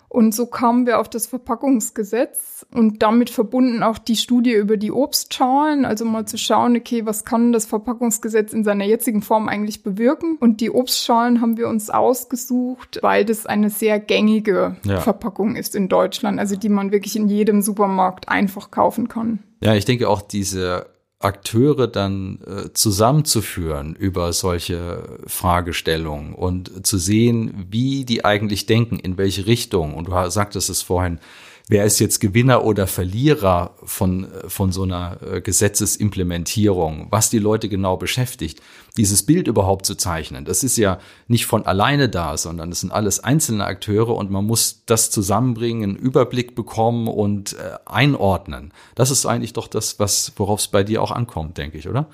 Und 0.10 0.34
so 0.34 0.48
kamen 0.48 0.88
wir 0.88 1.00
auf 1.00 1.08
das 1.08 1.28
Verpackungsgesetz 1.28 2.66
und 2.74 3.04
damit 3.04 3.30
verbunden 3.30 3.84
auch 3.84 4.00
die 4.00 4.16
Studie 4.16 4.54
über 4.54 4.76
die 4.76 4.92
Obstschalen, 4.92 5.86
also 5.86 6.04
mal 6.04 6.26
zu 6.26 6.38
schauen, 6.38 6.76
okay, 6.76 7.06
was 7.06 7.26
kann 7.26 7.54
das 7.54 7.68
Verpackungsgesetz 7.68 8.52
in 8.52 8.64
seiner 8.64 8.86
jetzigen 8.86 9.22
Form 9.22 9.48
eigentlich 9.48 9.84
bewirken? 9.84 10.38
Und 10.40 10.62
die 10.62 10.72
Obstschalen 10.72 11.42
haben 11.42 11.58
wir 11.58 11.68
uns 11.68 11.92
ausgesucht, 11.92 13.00
weil 13.04 13.24
das 13.24 13.46
eine 13.46 13.70
sehr 13.70 14.00
gängige 14.00 14.78
ja. 14.84 15.00
Verpackung 15.00 15.56
ist 15.56 15.76
in 15.76 15.90
Deutschland, 15.90 16.40
also 16.40 16.56
die 16.56 16.70
man 16.70 16.92
wirklich 16.92 17.16
in 17.16 17.30
jedem 17.30 17.62
Supermarkt 17.62 18.30
einfach 18.30 18.72
kaufen 18.72 19.10
kann. 19.10 19.44
Ja, 19.62 19.76
ich 19.76 19.86
denke 19.86 20.10
auch 20.10 20.24
diese 20.24 20.88
Akteure 21.20 21.88
dann 21.88 22.40
äh, 22.48 22.74
zusammenzuführen 22.74 23.94
über 23.94 24.32
solche 24.32 25.20
Fragestellungen 25.28 26.34
und 26.34 26.88
zu 26.88 26.98
sehen, 26.98 27.66
wie 27.70 28.06
die 28.06 28.24
eigentlich 28.24 28.66
denken, 28.68 29.00
in 29.00 29.18
welche 29.18 29.46
Richtung. 29.46 29.96
Und 29.96 30.08
du 30.08 30.30
sagtest 30.30 30.70
es 30.70 30.82
vorhin, 30.82 31.20
wer 31.68 31.84
ist 31.84 32.00
jetzt 32.00 32.20
Gewinner 32.20 32.64
oder 32.64 32.88
Verlierer 32.88 33.76
von, 33.84 34.28
von 34.48 34.72
so 34.72 34.84
einer 34.84 35.18
äh, 35.22 35.42
Gesetzesimplementierung, 35.42 37.08
was 37.10 37.30
die 37.30 37.40
Leute 37.40 37.68
genau 37.68 37.98
beschäftigt, 37.98 38.62
dieses 39.00 39.24
Bild 39.24 39.48
überhaupt 39.48 39.86
zu 39.86 39.96
zeichnen. 39.96 40.44
Das 40.44 40.62
ist 40.62 40.76
ja 40.76 41.00
nicht 41.30 41.46
von 41.46 41.66
alleine 41.66 42.10
da, 42.10 42.36
sondern 42.36 42.70
es 42.70 42.82
sind 42.82 42.92
alles 42.92 43.24
einzelne 43.24 43.64
Akteure 43.64 44.10
und 44.10 44.30
man 44.30 44.46
muss 44.46 44.84
das 44.86 45.10
zusammenbringen, 45.10 45.92
einen 45.92 45.96
Überblick 45.98 46.54
bekommen 46.54 47.08
und 47.08 47.54
äh, 47.54 47.78
einordnen. 47.86 48.74
Das 48.96 49.10
ist 49.10 49.26
eigentlich 49.26 49.54
doch 49.54 49.68
das, 49.68 50.00
was, 50.00 50.34
worauf 50.36 50.60
es 50.60 50.68
bei 50.68 50.84
dir 50.84 51.02
auch 51.02 51.12
ankommt, 51.12 51.58
denke 51.58 51.78
ich, 51.78 51.88
oder? 51.88 52.08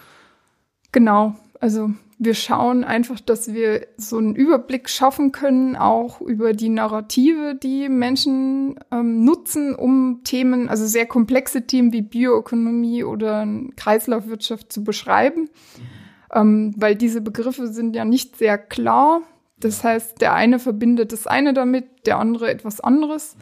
Genau. 0.91 1.35
Also 1.59 1.89
wir 2.19 2.35
schauen 2.35 2.83
einfach, 2.83 3.19
dass 3.19 3.51
wir 3.51 3.87
so 3.97 4.19
einen 4.19 4.35
Überblick 4.35 4.87
schaffen 4.87 5.31
können, 5.31 5.75
auch 5.75 6.21
über 6.21 6.53
die 6.53 6.69
Narrative, 6.69 7.55
die 7.55 7.89
Menschen 7.89 8.79
ähm, 8.91 9.25
nutzen, 9.25 9.73
um 9.73 10.21
Themen, 10.23 10.69
also 10.69 10.85
sehr 10.85 11.07
komplexe 11.07 11.65
Themen 11.65 11.91
wie 11.93 12.03
Bioökonomie 12.03 13.03
oder 13.03 13.47
Kreislaufwirtschaft 13.75 14.71
zu 14.71 14.83
beschreiben. 14.83 15.49
Ähm, 16.35 16.73
weil 16.77 16.95
diese 16.95 17.21
Begriffe 17.21 17.67
sind 17.67 17.95
ja 17.95 18.05
nicht 18.05 18.35
sehr 18.35 18.57
klar. 18.57 19.21
Das 19.59 19.83
heißt, 19.83 20.21
der 20.21 20.33
eine 20.33 20.59
verbindet 20.59 21.13
das 21.13 21.27
eine 21.27 21.53
damit, 21.53 21.85
der 22.05 22.19
andere 22.19 22.51
etwas 22.51 22.81
anderes. 22.81 23.37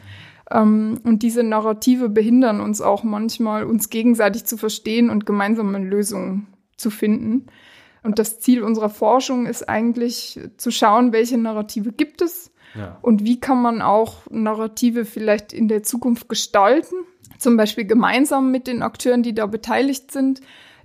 Ähm, 0.50 1.00
und 1.04 1.22
diese 1.22 1.42
Narrative 1.42 2.08
behindern 2.08 2.60
uns 2.60 2.80
auch 2.80 3.02
manchmal, 3.02 3.64
uns 3.64 3.90
gegenseitig 3.90 4.44
zu 4.44 4.56
verstehen 4.56 5.10
und 5.10 5.26
gemeinsame 5.26 5.78
Lösungen 5.78 6.46
zu 6.76 6.90
finden. 6.90 7.46
Und 8.04 8.18
das 8.18 8.38
Ziel 8.38 8.62
unserer 8.62 8.90
Forschung 8.90 9.46
ist 9.46 9.68
eigentlich 9.68 10.38
zu 10.56 10.70
schauen, 10.70 11.12
welche 11.12 11.38
Narrative 11.38 11.90
gibt 11.90 12.20
es 12.20 12.52
ja. 12.74 12.98
und 13.00 13.24
wie 13.24 13.40
kann 13.40 13.60
man 13.62 13.80
auch 13.80 14.18
Narrative 14.30 15.04
vielleicht 15.06 15.52
in 15.52 15.68
der 15.68 15.82
Zukunft 15.82 16.28
gestalten, 16.28 16.94
zum 17.38 17.56
Beispiel 17.56 17.86
gemeinsam 17.86 18.50
mit 18.50 18.66
den 18.66 18.82
Akteuren, 18.82 19.22
die 19.22 19.34
da 19.34 19.46
beteiligt 19.46 20.12
sind, 20.12 20.42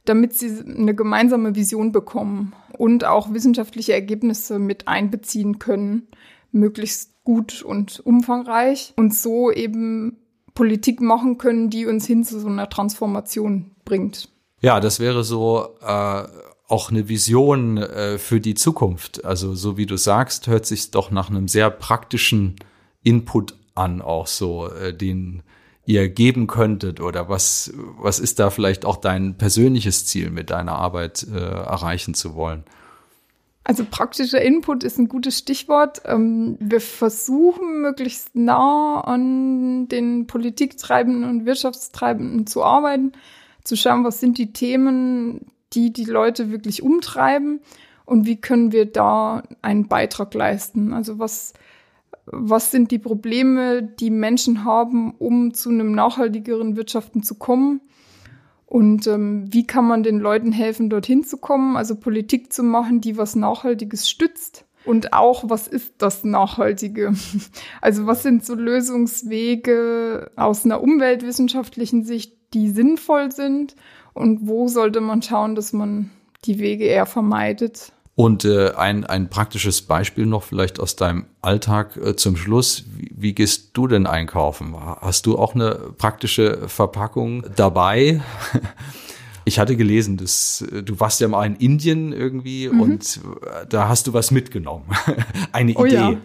damit 0.10 0.34
sie 0.34 0.64
eine 0.66 0.96
gemeinsame 0.96 1.56
Vision 1.56 1.92
bekommen 1.92 2.54
und 2.78 3.06
auch 3.06 3.32
wissenschaftliche 3.32 3.94
Ergebnisse 3.94 4.58
mit 4.58 4.88
einbeziehen 4.88 5.60
können, 5.60 6.08
möglichst 6.52 7.24
gut 7.24 7.62
und 7.62 8.00
umfangreich 8.00 8.94
und 8.96 9.14
so 9.14 9.52
eben 9.52 10.18
Politik 10.56 11.00
machen 11.00 11.38
können, 11.38 11.70
die 11.70 11.86
uns 11.86 12.08
hin 12.08 12.24
zu 12.24 12.40
so 12.40 12.48
einer 12.48 12.70
Transformation 12.70 13.70
bringt. 13.86 14.30
Ja, 14.62 14.80
das 14.80 15.00
wäre 15.00 15.24
so 15.24 15.76
äh, 15.80 16.24
auch 16.68 16.90
eine 16.90 17.08
Vision 17.08 17.78
äh, 17.78 18.18
für 18.18 18.42
die 18.42 18.56
Zukunft. 18.56 19.24
Also 19.24 19.54
so 19.54 19.78
wie 19.78 19.86
du 19.86 19.96
sagst, 19.96 20.48
hört 20.48 20.66
sich 20.66 20.90
doch 20.90 21.12
nach 21.12 21.30
einem 21.30 21.48
sehr 21.48 21.70
praktischen 21.70 22.56
Input 23.04 23.54
an, 23.76 24.02
auch 24.02 24.26
so, 24.26 24.72
äh, 24.72 24.92
den 24.92 25.44
ihr 25.90 26.08
geben 26.08 26.46
könntet 26.46 27.02
oder 27.02 27.30
was, 27.30 27.74
was 27.98 28.20
ist 28.20 28.38
da 28.38 28.52
vielleicht 28.52 28.86
auch 28.86 28.98
dein 28.98 29.40
persönliches 29.40 30.06
Ziel 30.06 30.30
mit 30.30 30.52
deiner 30.52 30.74
Arbeit 30.74 31.26
äh, 31.34 31.40
erreichen 31.40 32.14
zu 32.14 32.36
wollen? 32.36 32.64
Also 33.64 33.84
praktischer 33.90 34.40
Input 34.40 34.84
ist 34.84 35.00
ein 35.00 35.10
gutes 35.10 35.40
Stichwort. 35.40 36.04
Ähm, 36.06 36.58
wir 36.60 36.80
versuchen 36.80 37.82
möglichst 37.82 38.36
nah 38.36 39.02
an 39.02 39.88
den 39.88 40.28
Politiktreibenden 40.28 41.28
und 41.28 41.48
Wirtschaftstreibenden 41.48 42.46
zu 42.46 42.64
arbeiten, 42.64 43.14
zu 43.64 43.76
schauen, 43.76 44.04
was 44.04 44.20
sind 44.20 44.38
die 44.38 44.54
Themen, 44.54 45.48
die 45.74 45.92
die 45.92 46.06
Leute 46.06 46.52
wirklich 46.52 46.84
umtreiben 46.84 47.62
und 48.06 48.28
wie 48.28 48.40
können 48.40 48.72
wir 48.72 48.86
da 48.86 49.42
einen 49.64 49.88
Beitrag 49.88 50.36
leisten? 50.36 50.94
Also 50.94 51.18
was, 51.18 51.54
was 52.32 52.72
sind 52.72 52.92
die 52.92 53.00
Probleme, 53.00 53.84
die 53.84 54.10
Menschen 54.10 54.64
haben, 54.64 55.14
um 55.18 55.54
zu 55.54 55.70
einem 55.70 55.94
nachhaltigeren 55.94 56.76
Wirtschaften 56.76 57.24
zu 57.24 57.36
kommen? 57.36 57.82
Und 58.66 59.08
ähm, 59.08 59.46
wie 59.52 59.66
kann 59.66 59.86
man 59.86 60.04
den 60.04 60.20
Leuten 60.20 60.52
helfen, 60.52 60.90
dorthin 60.90 61.24
zu 61.24 61.38
kommen? 61.38 61.76
Also 61.76 61.96
Politik 61.96 62.54
zu 62.54 62.64
machen, 62.64 63.02
die 63.02 63.18
was 63.18 63.36
Nachhaltiges 63.36 64.10
stützt. 64.10 64.66
Und 64.86 65.14
auch, 65.14 65.50
was 65.50 65.68
ist 65.68 65.96
das 65.98 66.24
Nachhaltige? 66.24 67.14
Also 67.82 68.06
was 68.06 68.24
sind 68.24 68.46
so 68.46 68.54
Lösungswege 68.54 70.32
aus 70.36 70.66
einer 70.66 70.82
umweltwissenschaftlichen 70.82 72.04
Sicht, 72.04 72.34
die 72.54 72.70
sinnvoll 72.70 73.32
sind? 73.32 73.76
und 74.20 74.48
wo 74.48 74.68
sollte 74.68 75.02
man 75.02 75.22
schauen, 75.22 75.56
dass 75.56 75.74
man 75.74 76.12
die 76.46 76.60
Wege 76.60 76.86
eher 76.86 77.06
vermeidet. 77.06 77.94
Und 78.20 78.44
äh, 78.44 78.72
ein, 78.72 79.06
ein 79.06 79.30
praktisches 79.30 79.82
Beispiel 79.82 80.26
noch 80.26 80.44
vielleicht 80.44 80.82
aus 80.82 80.98
deinem 80.98 81.28
Alltag 81.42 81.96
äh, 81.96 82.18
zum 82.18 82.36
Schluss. 82.36 82.84
Wie, 82.98 83.10
wie 83.16 83.34
gehst 83.34 83.70
du 83.78 83.88
denn 83.88 84.08
einkaufen? 84.08 84.76
Hast 84.76 85.26
du 85.26 85.38
auch 85.38 85.56
eine 85.56 85.94
praktische 85.98 86.68
Verpackung 86.68 87.46
dabei? 87.56 88.22
Ich 89.46 89.58
hatte 89.58 89.76
gelesen, 89.76 90.18
dass 90.18 90.62
äh, 90.62 90.84
du 90.84 91.00
warst 91.00 91.22
ja 91.22 91.28
mal 91.28 91.44
in 91.46 91.56
Indien 91.56 92.12
irgendwie 92.12 92.68
mhm. 92.68 92.82
und 92.82 93.22
äh, 93.42 93.66
da 93.68 93.88
hast 93.88 94.06
du 94.06 94.14
was 94.14 94.30
mitgenommen. 94.30 94.86
Eine 95.54 95.74
oh, 95.74 95.86
Idee. 95.86 95.96
Ja. 95.96 96.18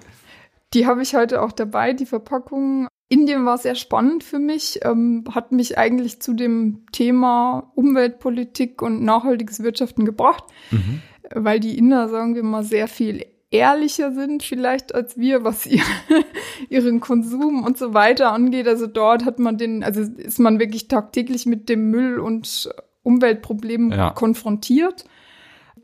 Die 0.74 0.86
habe 0.86 1.00
ich 1.00 1.14
heute 1.14 1.40
auch 1.40 1.52
dabei, 1.52 1.94
die 1.94 2.04
Verpackung. 2.04 2.88
Indien 3.08 3.46
war 3.46 3.56
sehr 3.56 3.76
spannend 3.76 4.24
für 4.24 4.40
mich, 4.40 4.80
ähm, 4.82 5.24
hat 5.30 5.52
mich 5.52 5.78
eigentlich 5.78 6.20
zu 6.20 6.34
dem 6.34 6.84
Thema 6.92 7.70
Umweltpolitik 7.76 8.82
und 8.82 9.02
nachhaltiges 9.02 9.62
Wirtschaften 9.62 10.04
gebracht, 10.04 10.44
mhm. 10.70 11.00
Weil 11.32 11.60
die 11.60 11.78
Inder, 11.78 12.08
sagen 12.08 12.34
wir 12.34 12.42
mal, 12.42 12.64
sehr 12.64 12.88
viel 12.88 13.24
ehrlicher 13.54 14.12
sind 14.12 14.42
vielleicht 14.42 14.94
als 14.94 15.16
wir, 15.16 15.44
was 15.44 15.64
ihr, 15.66 15.82
ihren 16.68 17.00
Konsum 17.00 17.62
und 17.62 17.78
so 17.78 17.94
weiter 17.94 18.32
angeht. 18.32 18.66
Also 18.66 18.86
dort 18.86 19.24
hat 19.24 19.38
man 19.38 19.56
den, 19.56 19.84
also 19.84 20.02
ist 20.02 20.40
man 20.40 20.58
wirklich 20.58 20.88
tagtäglich 20.88 21.46
mit 21.46 21.68
dem 21.68 21.90
Müll 21.90 22.18
und 22.18 22.68
Umweltproblemen 23.04 23.92
ja. 23.92 24.10
konfrontiert. 24.10 25.04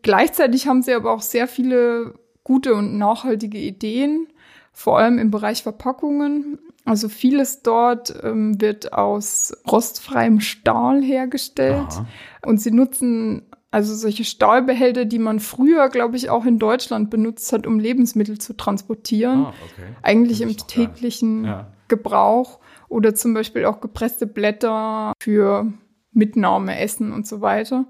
Gleichzeitig 0.03 0.67
haben 0.67 0.83
sie 0.83 0.95
aber 0.95 1.13
auch 1.13 1.23
sehr 1.23 1.47
viele 1.47 2.15
gute 2.43 2.75
und 2.75 2.99
nachhaltige 2.99 3.59
Ideen, 3.59 4.27
vor 4.73 4.99
allem 4.99 5.19
im 5.19 5.31
Bereich 5.31 5.63
Verpackungen. 5.63 6.59
Also 6.85 7.09
vieles 7.09 7.63
dort 7.63 8.15
ähm, 8.25 8.61
wird 8.61 8.95
aus 8.95 9.53
rostfreiem 9.71 10.41
Stahl 10.41 11.03
hergestellt. 11.03 11.87
Aha. 11.91 12.07
Und 12.47 12.61
sie 12.61 12.71
nutzen 12.71 13.43
also 13.71 13.95
solche 13.95 14.25
Stahlbehälter, 14.25 15.05
die 15.05 15.19
man 15.19 15.39
früher, 15.39 15.89
glaube 15.89 16.17
ich, 16.17 16.29
auch 16.29 16.45
in 16.45 16.59
Deutschland 16.59 17.11
benutzt 17.11 17.53
hat, 17.53 17.67
um 17.67 17.79
Lebensmittel 17.79 18.39
zu 18.39 18.57
transportieren. 18.57 19.47
Ah, 19.47 19.55
okay. 19.65 19.89
Eigentlich 20.03 20.41
im 20.41 20.57
täglichen 20.57 21.45
ja. 21.45 21.73
Gebrauch. 21.89 22.59
Oder 22.89 23.15
zum 23.15 23.35
Beispiel 23.35 23.67
auch 23.67 23.81
gepresste 23.81 24.27
Blätter 24.27 25.13
für 25.21 25.73
Mitnahme, 26.13 26.81
Essen 26.81 27.13
und 27.13 27.27
so 27.29 27.41
weiter. 27.41 27.87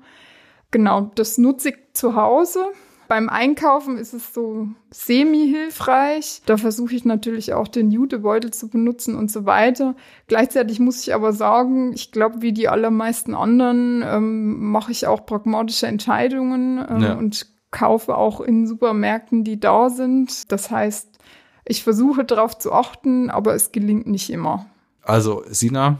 Genau, 0.71 1.11
das 1.15 1.39
nutze 1.39 1.71
ich 1.71 1.77
zu 1.95 2.15
Hause 2.15 2.67
beim 3.11 3.29
Einkaufen 3.29 3.99
ist 3.99 4.13
es 4.13 4.33
so 4.33 4.69
semi-hilfreich. 4.93 6.43
Da 6.47 6.57
versuche 6.57 6.95
ich 6.95 7.05
natürlich 7.05 7.53
auch 7.55 7.67
den 7.67 7.91
Jutebeutel 7.91 8.53
zu 8.53 8.69
benutzen 8.69 9.17
und 9.17 9.33
so 9.33 9.47
weiter. 9.47 9.97
Gleichzeitig 10.29 10.79
muss 10.79 11.03
ich 11.03 11.13
aber 11.13 11.33
sagen, 11.33 11.93
ich 11.93 12.13
glaube, 12.13 12.41
wie 12.41 12.53
die 12.53 12.69
allermeisten 12.69 13.35
anderen 13.35 14.05
ähm, 14.07 14.71
mache 14.71 14.93
ich 14.93 15.09
auch 15.09 15.27
pragmatische 15.27 15.89
Entscheidungen 15.89 16.87
ähm, 16.89 17.03
ja. 17.03 17.15
und 17.15 17.49
kaufe 17.73 18.17
auch 18.17 18.41
in 18.41 18.69
Supermärkten, 18.69 19.43
die 19.43 19.59
da 19.59 19.91
sind. 19.91 20.53
Das 20.53 20.71
heißt, 20.71 21.19
ich 21.65 21.83
versuche 21.83 22.25
darauf 22.25 22.59
zu 22.59 22.73
achten, 22.73 23.29
aber 23.29 23.57
es 23.57 23.73
gelingt 23.73 24.07
nicht 24.07 24.31
immer. 24.31 24.67
Also 25.03 25.43
Sina, 25.49 25.99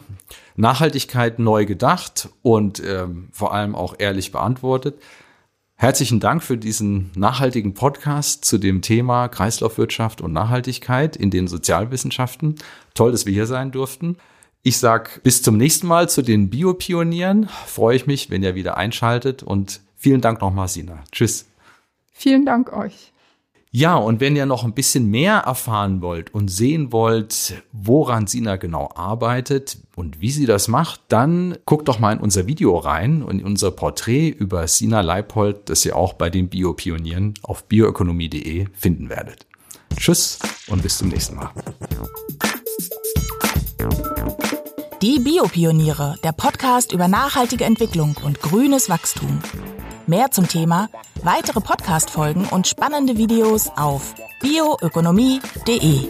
Nachhaltigkeit 0.55 1.41
neu 1.41 1.67
gedacht 1.67 2.29
und 2.43 2.81
ähm, 2.87 3.31
vor 3.33 3.53
allem 3.53 3.75
auch 3.75 3.97
ehrlich 3.99 4.31
beantwortet. 4.31 4.95
Herzlichen 5.81 6.21
Dank 6.21 6.43
für 6.43 6.59
diesen 6.59 7.11
nachhaltigen 7.15 7.73
Podcast 7.73 8.45
zu 8.45 8.59
dem 8.59 8.83
Thema 8.83 9.29
Kreislaufwirtschaft 9.29 10.21
und 10.21 10.31
Nachhaltigkeit 10.31 11.17
in 11.17 11.31
den 11.31 11.49
Sozialwissenschaften. 11.49 12.57
Toll, 12.93 13.13
dass 13.13 13.25
wir 13.25 13.33
hier 13.33 13.47
sein 13.47 13.73
durften. 13.73 14.19
Ich 14.63 14.77
sag 14.77 15.23
bis 15.23 15.41
zum 15.41 15.57
nächsten 15.57 15.87
Mal 15.87 16.07
zu 16.11 16.21
den 16.21 16.51
Biopionieren. 16.51 17.49
Freue 17.65 17.97
ich 17.97 18.07
mich, 18.07 18.29
wenn 18.29 18.43
ihr 18.43 18.55
wieder 18.55 18.77
einschaltet 18.77 19.43
und 19.43 19.81
vielen 19.97 20.21
Dank 20.21 20.43
nochmal, 20.43 20.69
Sina. 20.69 21.03
Tschüss. 21.13 21.47
Vielen 22.13 22.45
Dank 22.45 22.75
euch. 22.75 23.15
Ja, 23.73 23.95
und 23.95 24.19
wenn 24.19 24.35
ihr 24.35 24.47
noch 24.47 24.65
ein 24.65 24.75
bisschen 24.75 25.07
mehr 25.11 25.37
erfahren 25.47 26.03
wollt 26.03 26.35
und 26.35 26.49
sehen 26.49 26.91
wollt, 26.91 27.63
woran 27.71 28.27
Sina 28.27 28.57
genau 28.57 28.91
arbeitet 28.97 29.79
und 29.95 30.21
wie 30.21 30.33
sie 30.33 30.45
das 30.45 30.67
macht, 30.67 31.03
dann 31.07 31.57
guckt 31.67 31.87
doch 31.87 32.01
mal 32.01 32.13
in 32.13 32.19
unser 32.19 32.49
Video 32.49 32.77
rein 32.77 33.23
und 33.23 33.39
in 33.39 33.47
unser 33.47 33.71
Porträt 33.71 34.31
über 34.31 34.67
Sina 34.67 35.03
Leipold, 35.03 35.71
das 35.71 35.85
ihr 35.85 35.95
auch 35.95 36.15
bei 36.15 36.31
den 36.31 36.49
Biopionieren 36.49 37.35
auf 37.43 37.63
bioökonomie.de 37.63 38.67
finden 38.73 39.09
werdet. 39.09 39.47
Tschüss 39.97 40.41
und 40.67 40.83
bis 40.83 40.99
zum 40.99 41.09
nächsten 41.09 41.37
Mal. 41.37 41.51
Die 45.01 45.21
Biopioniere, 45.21 46.17
der 46.25 46.33
Podcast 46.33 46.91
über 46.91 47.07
nachhaltige 47.07 47.65
Entwicklung 47.65 48.17
und 48.25 48.41
grünes 48.43 48.89
Wachstum. 48.89 49.39
Mehr 50.07 50.31
zum 50.31 50.49
Thema, 50.49 50.89
weitere 51.23 51.61
Podcast-Folgen 51.61 52.47
und 52.47 52.67
spannende 52.67 53.17
Videos 53.17 53.69
auf 53.77 54.15
bioökonomie.de. 54.41 56.09